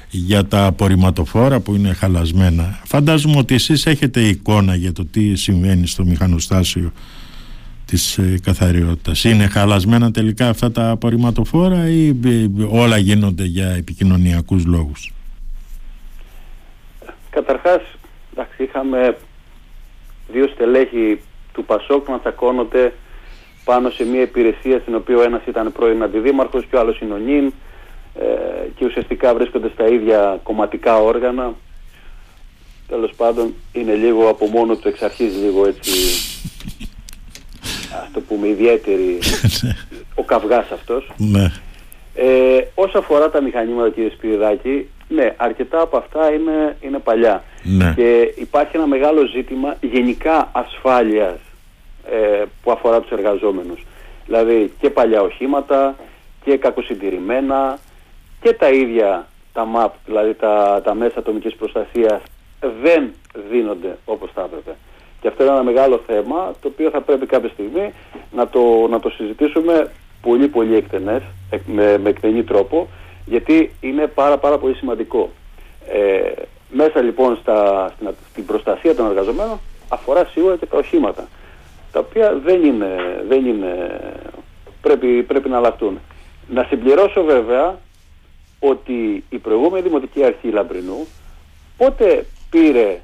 για 0.10 0.46
τα 0.46 0.66
απορριμματοφόρα 0.66 1.60
που 1.60 1.76
είναι 1.76 1.94
χαλασμένα. 1.94 2.80
Φαντάζομαι 2.86 3.38
ότι 3.38 3.54
εσείς 3.54 3.86
έχετε 3.86 4.22
εικόνα 4.22 4.76
για 4.76 4.94
το 4.94 5.06
τι 5.06 5.36
συμβαίνει 5.36 5.88
στο 5.88 6.06
μηχανοστάσιο 6.06 6.92
της 7.86 8.18
ε, 8.18 8.40
καθαριότητας. 8.44 9.24
Είναι 9.24 9.48
χαλασμένα 9.48 10.12
τελικά 10.12 10.50
αυτά 10.50 10.72
τα 10.72 10.90
απορριμματοφόρα 10.90 11.90
ή 11.90 12.14
όλα 12.70 12.98
γίνονται 12.98 13.44
για 13.44 13.70
επικοινωνιακούς 13.70 14.66
λόγους; 14.66 15.14
Καταρχάς 17.30 17.82
εντάξει, 18.34 18.64
είχαμε 18.64 19.18
δύο 20.32 20.48
στελέχη 20.48 21.20
του 21.54 21.66
Πασόκ 21.66 22.08
να 22.08 22.20
τσακώνονται 22.20 22.94
πάνω 23.64 23.90
σε 23.90 24.04
μια 24.04 24.22
υπηρεσία 24.22 24.80
στην 24.80 24.96
οποία 24.96 25.18
ο 25.18 25.22
ένας 25.22 25.42
ήταν 25.48 25.72
πρώην 25.72 26.04
αντιδήμαρχος 26.04 26.66
και 26.66 26.76
ο 26.76 26.80
άλλος 26.80 27.00
είναι 27.00 27.14
ο 27.14 27.18
Νιν 27.18 27.46
ε, 27.46 27.52
και 28.76 28.86
ουσιαστικά 28.86 29.34
βρίσκονται 29.34 29.70
στα 29.74 29.88
ίδια 29.88 30.40
κομματικά 30.44 30.98
όργανα. 30.98 31.54
Τέλος 32.88 33.14
πάντων 33.18 33.54
είναι 33.72 33.94
λίγο 33.94 34.30
από 34.30 34.46
μόνο 34.46 34.76
του 34.76 34.88
εξ 34.88 35.02
αρχής 35.02 35.36
λίγο 35.36 35.68
έτσι 35.68 35.92
ας 38.02 38.12
το 38.14 38.20
πούμε 38.20 38.48
ιδιαίτερη 38.48 39.18
ο 40.16 40.24
καυγάς 40.24 40.72
αυτός. 40.72 41.12
Ναι. 41.18 41.52
Ε, 42.16 42.62
όσο 42.76 42.98
αφορά 42.98 43.30
τα 43.30 43.42
μηχανήματα 43.42 43.90
κύριε 43.90 44.10
Σπυριδάκη, 44.10 44.88
ναι, 45.08 45.34
αρκετά 45.38 45.82
από 45.82 45.98
αυτά 45.98 46.32
είναι, 46.32 46.78
είναι 46.82 47.00
παλιά. 47.00 47.44
Ναι. 47.64 47.94
Και 47.96 48.34
υπάρχει 48.36 48.76
ένα 48.76 48.86
μεγάλο 48.86 49.26
ζήτημα 49.26 49.78
γενικά 49.82 50.50
ασφάλειας 50.52 51.38
ε, 52.12 52.44
που 52.64 52.72
αφορά 52.72 53.00
τους 53.00 53.12
εργαζόμενους. 53.12 53.86
Δηλαδή 54.26 54.72
και 54.80 54.90
παλιά 54.90 55.22
οχήματα 55.22 55.96
και 56.44 56.58
κακοσυντηρημένα 56.58 57.80
και 58.42 58.54
τα 58.54 58.70
ίδια 58.70 59.28
τα 59.54 59.68
MAP, 59.76 59.90
δηλαδή 60.06 60.34
τα, 60.34 60.82
τα 60.84 60.94
μέσα 60.94 61.20
ατομικής 61.20 61.56
προστασίας 61.56 62.22
δεν 62.82 63.14
δίνονται 63.50 63.98
όπως 64.06 64.30
θα 64.34 64.42
έπρεπε. 64.42 64.76
Και 65.22 65.28
αυτό 65.28 65.44
είναι 65.44 65.52
ένα 65.52 65.64
μεγάλο 65.64 66.02
θέμα 66.08 66.54
το 66.62 66.68
οποίο 66.68 66.90
θα 66.90 67.02
πρέπει 67.02 67.26
κάποια 67.26 67.50
στιγμή 67.50 67.94
να 68.32 68.48
το, 68.48 68.88
να 68.90 69.00
το 69.00 69.10
συζητήσουμε 69.10 69.92
πολύ 70.22 70.48
πολύ 70.48 70.76
εκτενές, 70.76 71.22
με, 71.66 71.98
με 71.98 72.10
εκτενή 72.10 72.44
τρόπο 72.44 72.88
γιατί 73.26 73.72
είναι 73.82 74.08
πάρα 74.08 74.38
πάρα 74.38 74.58
πολύ 74.58 74.76
σημαντικό. 74.76 75.30
Ε, 75.88 76.32
μέσα 76.70 77.02
λοιπόν 77.02 77.38
στα, 77.42 77.92
στην, 78.30 78.46
προστασία 78.46 78.96
των 78.96 79.06
εργαζομένων 79.06 79.60
αφορά 79.90 80.26
σίγουρα 80.26 80.56
και 80.56 80.66
τα 80.66 80.78
οχήματα 80.78 81.28
τα 81.92 82.00
οποία 82.00 82.40
δεν 82.46 82.64
είναι, 82.64 83.24
δεν 83.28 83.46
είναι 83.46 84.00
πρέπει, 84.82 85.24
πρέπει 85.24 85.50
να 85.50 85.58
αλλάχτούν. 85.58 86.00
Να 86.48 86.64
συμπληρώσω 86.64 87.24
βέβαια 87.24 87.78
ότι 88.60 89.24
η 89.30 89.38
προηγούμενη 89.38 89.84
Δημοτική 89.84 90.24
Αρχή 90.24 90.50
Λαμπρινού 90.50 91.08
πότε 91.78 92.26
πήρε 92.50 93.00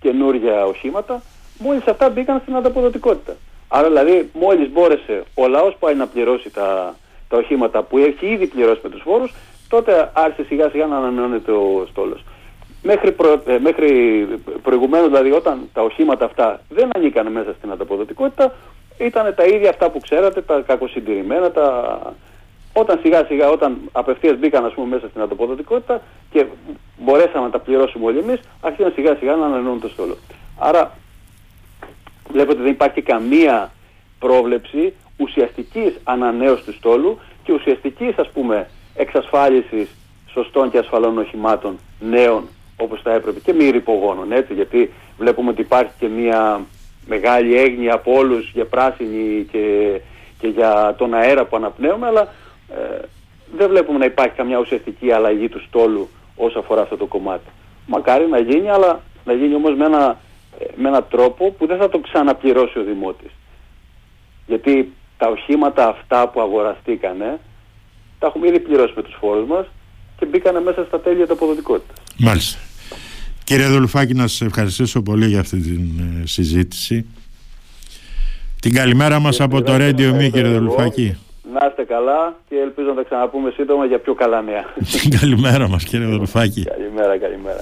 καινούργια 0.00 0.66
οχήματα 0.66 1.22
μόλις 1.58 1.86
αυτά 1.86 2.10
μπήκαν 2.10 2.40
στην 2.40 2.56
ανταποδοτικότητα. 2.56 3.36
Άρα 3.68 3.88
δηλαδή 3.88 4.30
μόλις 4.32 4.70
μπόρεσε 4.70 5.22
ο 5.34 5.48
λαός 5.48 5.76
πάει 5.78 5.94
να 5.94 6.06
πληρώσει 6.06 6.50
τα, 6.50 6.96
τα 7.28 7.36
οχήματα 7.36 7.82
που 7.82 7.98
έχει 7.98 8.26
ήδη 8.26 8.46
πληρώσει 8.46 8.80
με 8.82 8.88
τους 8.88 9.02
φόρους 9.02 9.32
τότε 9.68 10.10
άρχισε 10.12 10.46
σιγά 10.48 10.70
σιγά 10.70 10.86
να 10.86 10.96
ανανεώνεται 10.96 11.52
ο 11.52 11.86
στόλος. 11.90 12.24
Μέχρι, 12.82 13.12
προ, 13.12 13.42
ε, 13.46 13.58
μέχρι 13.58 13.88
προηγουμένως 14.62 15.06
δηλαδή 15.06 15.30
όταν 15.30 15.68
τα 15.72 15.82
οχήματα 15.82 16.24
αυτά 16.24 16.60
δεν 16.68 16.90
ανήκαν 16.94 17.32
μέσα 17.32 17.54
στην 17.58 17.70
ανταποδοτικότητα 17.70 18.54
ήταν 18.98 19.34
τα 19.34 19.44
ίδια 19.44 19.70
αυτά 19.70 19.90
που 19.90 20.00
ξέρατε, 20.00 20.40
τα 20.42 20.62
κακοσυντηρημένα, 20.66 21.50
τα... 21.50 21.98
Όταν 22.72 22.98
σιγά 23.02 23.24
σιγά, 23.24 23.48
όταν 23.48 23.78
απευθείας 23.92 24.38
μπήκαν 24.38 24.64
ας 24.64 24.72
πούμε 24.72 24.86
μέσα 24.86 25.08
στην 25.08 25.20
ανταποδοτικότητα 25.20 26.02
και 26.30 26.46
μπορέσαμε 26.98 27.44
να 27.44 27.50
τα 27.50 27.58
πληρώσουμε 27.58 28.04
όλοι 28.04 28.18
εμείς, 28.18 28.40
άρχισαν 28.60 28.92
σιγά 28.94 29.14
σιγά 29.14 29.34
να 29.34 29.44
ανανεώνουν 29.44 29.80
το 29.80 29.88
στόλο. 29.88 30.16
Άρα 30.58 30.92
βλέπετε 32.30 32.62
δεν 32.62 32.70
υπάρχει 32.72 33.02
καμία 33.02 33.72
πρόβλεψη 34.18 34.94
ουσιαστικής 35.16 35.98
ανανέωσης 36.04 36.64
του 36.64 36.72
στόλου 36.72 37.18
και 37.42 37.52
ουσιαστικής 37.52 38.18
ας 38.18 38.28
πούμε 38.28 38.68
εξασφάλισης 38.94 39.88
σωστών 40.32 40.70
και 40.70 40.78
ασφαλών 40.78 41.18
οχημάτων 41.18 41.78
νέων 42.00 42.48
όπως 42.76 43.00
θα 43.02 43.12
έπρεπε 43.12 43.40
και 43.40 43.52
μη 43.52 43.70
ρηπογόνων 43.70 44.32
έτσι 44.32 44.54
γιατί 44.54 44.92
βλέπουμε 45.18 45.50
ότι 45.50 45.60
υπάρχει 45.60 45.92
και 45.98 46.08
μια 46.08 46.60
μεγάλη 47.06 47.56
έγνοια 47.56 47.94
από 47.94 48.12
όλους 48.12 48.50
για 48.54 48.64
πράσινη 48.64 49.46
και, 49.52 50.00
και 50.38 50.46
για 50.46 50.94
τον 50.98 51.14
αέρα 51.14 51.44
που 51.44 51.56
αναπνέουμε 51.56 52.06
αλλά 52.06 52.28
ε, 52.74 53.00
δεν 53.56 53.68
βλέπουμε 53.68 53.98
να 53.98 54.04
υπάρχει 54.04 54.34
καμιά 54.34 54.58
ουσιαστική 54.58 55.12
αλλαγή 55.12 55.48
του 55.48 55.62
στόλου 55.68 56.08
όσο 56.36 56.58
αφορά 56.58 56.82
αυτό 56.82 56.96
το 56.96 57.06
κομμάτι. 57.06 57.50
Μακάρι 57.86 58.26
να 58.26 58.38
γίνει 58.38 58.68
αλλά 58.70 59.00
να 59.24 59.32
γίνει 59.32 59.54
όμως 59.54 59.76
με 59.76 59.84
ένα, 59.84 60.20
με 60.76 60.88
ένα 60.88 61.02
τρόπο 61.02 61.50
που 61.50 61.66
δεν 61.66 61.78
θα 61.78 61.88
το 61.88 61.98
ξαναπληρώσει 61.98 62.78
ο 62.78 62.82
Δημότης. 62.82 63.30
Γιατί 64.46 64.92
τα 65.16 65.28
οχήματα 65.28 65.88
αυτά 65.88 66.28
που 66.28 66.40
αγοραστήκανε 66.40 67.38
τα 68.18 68.26
έχουμε 68.26 68.48
ήδη 68.48 68.60
πληρώσει 68.60 68.92
με 68.96 69.02
τους 69.02 69.16
φόρους 69.20 69.48
μας 69.48 69.66
και 70.18 70.26
μπήκανε 70.26 70.60
μέσα 70.60 70.84
στα 70.84 71.00
τέλεια 71.00 71.26
του 71.26 71.32
αποδοτικότητας. 71.32 71.96
Μάλιστα. 72.18 72.58
Κύριε 73.44 73.66
Δολουφάκη, 73.66 74.14
να 74.14 74.26
σας 74.26 74.40
ευχαριστήσω 74.40 75.02
πολύ 75.02 75.26
για 75.26 75.40
αυτή 75.40 75.60
τη 75.60 75.70
ε, 76.22 76.26
συζήτηση. 76.26 77.06
Την 78.60 78.74
καλημέρα 78.74 79.18
μας 79.18 79.40
από 79.40 79.62
το 79.62 79.74
Radio 79.74 80.14
Me, 80.14 80.30
κύριε 80.32 80.52
Δολουφάκη. 80.52 81.16
Να 81.52 81.66
είστε 81.68 81.84
καλά 81.84 82.36
και 82.48 82.56
ελπίζω 82.56 82.88
να 82.88 82.94
τα 82.94 83.02
ξαναπούμε 83.02 83.50
σύντομα 83.50 83.84
για 83.84 83.98
πιο 83.98 84.14
καλά 84.14 84.42
νέα. 84.42 84.64
Την 85.00 85.10
καλημέρα 85.20 85.68
μας, 85.68 85.84
κύριε 85.84 86.06
Δολουφάκη. 86.06 86.62
καλημέρα, 86.64 87.18
καλημέρα. 87.18 87.60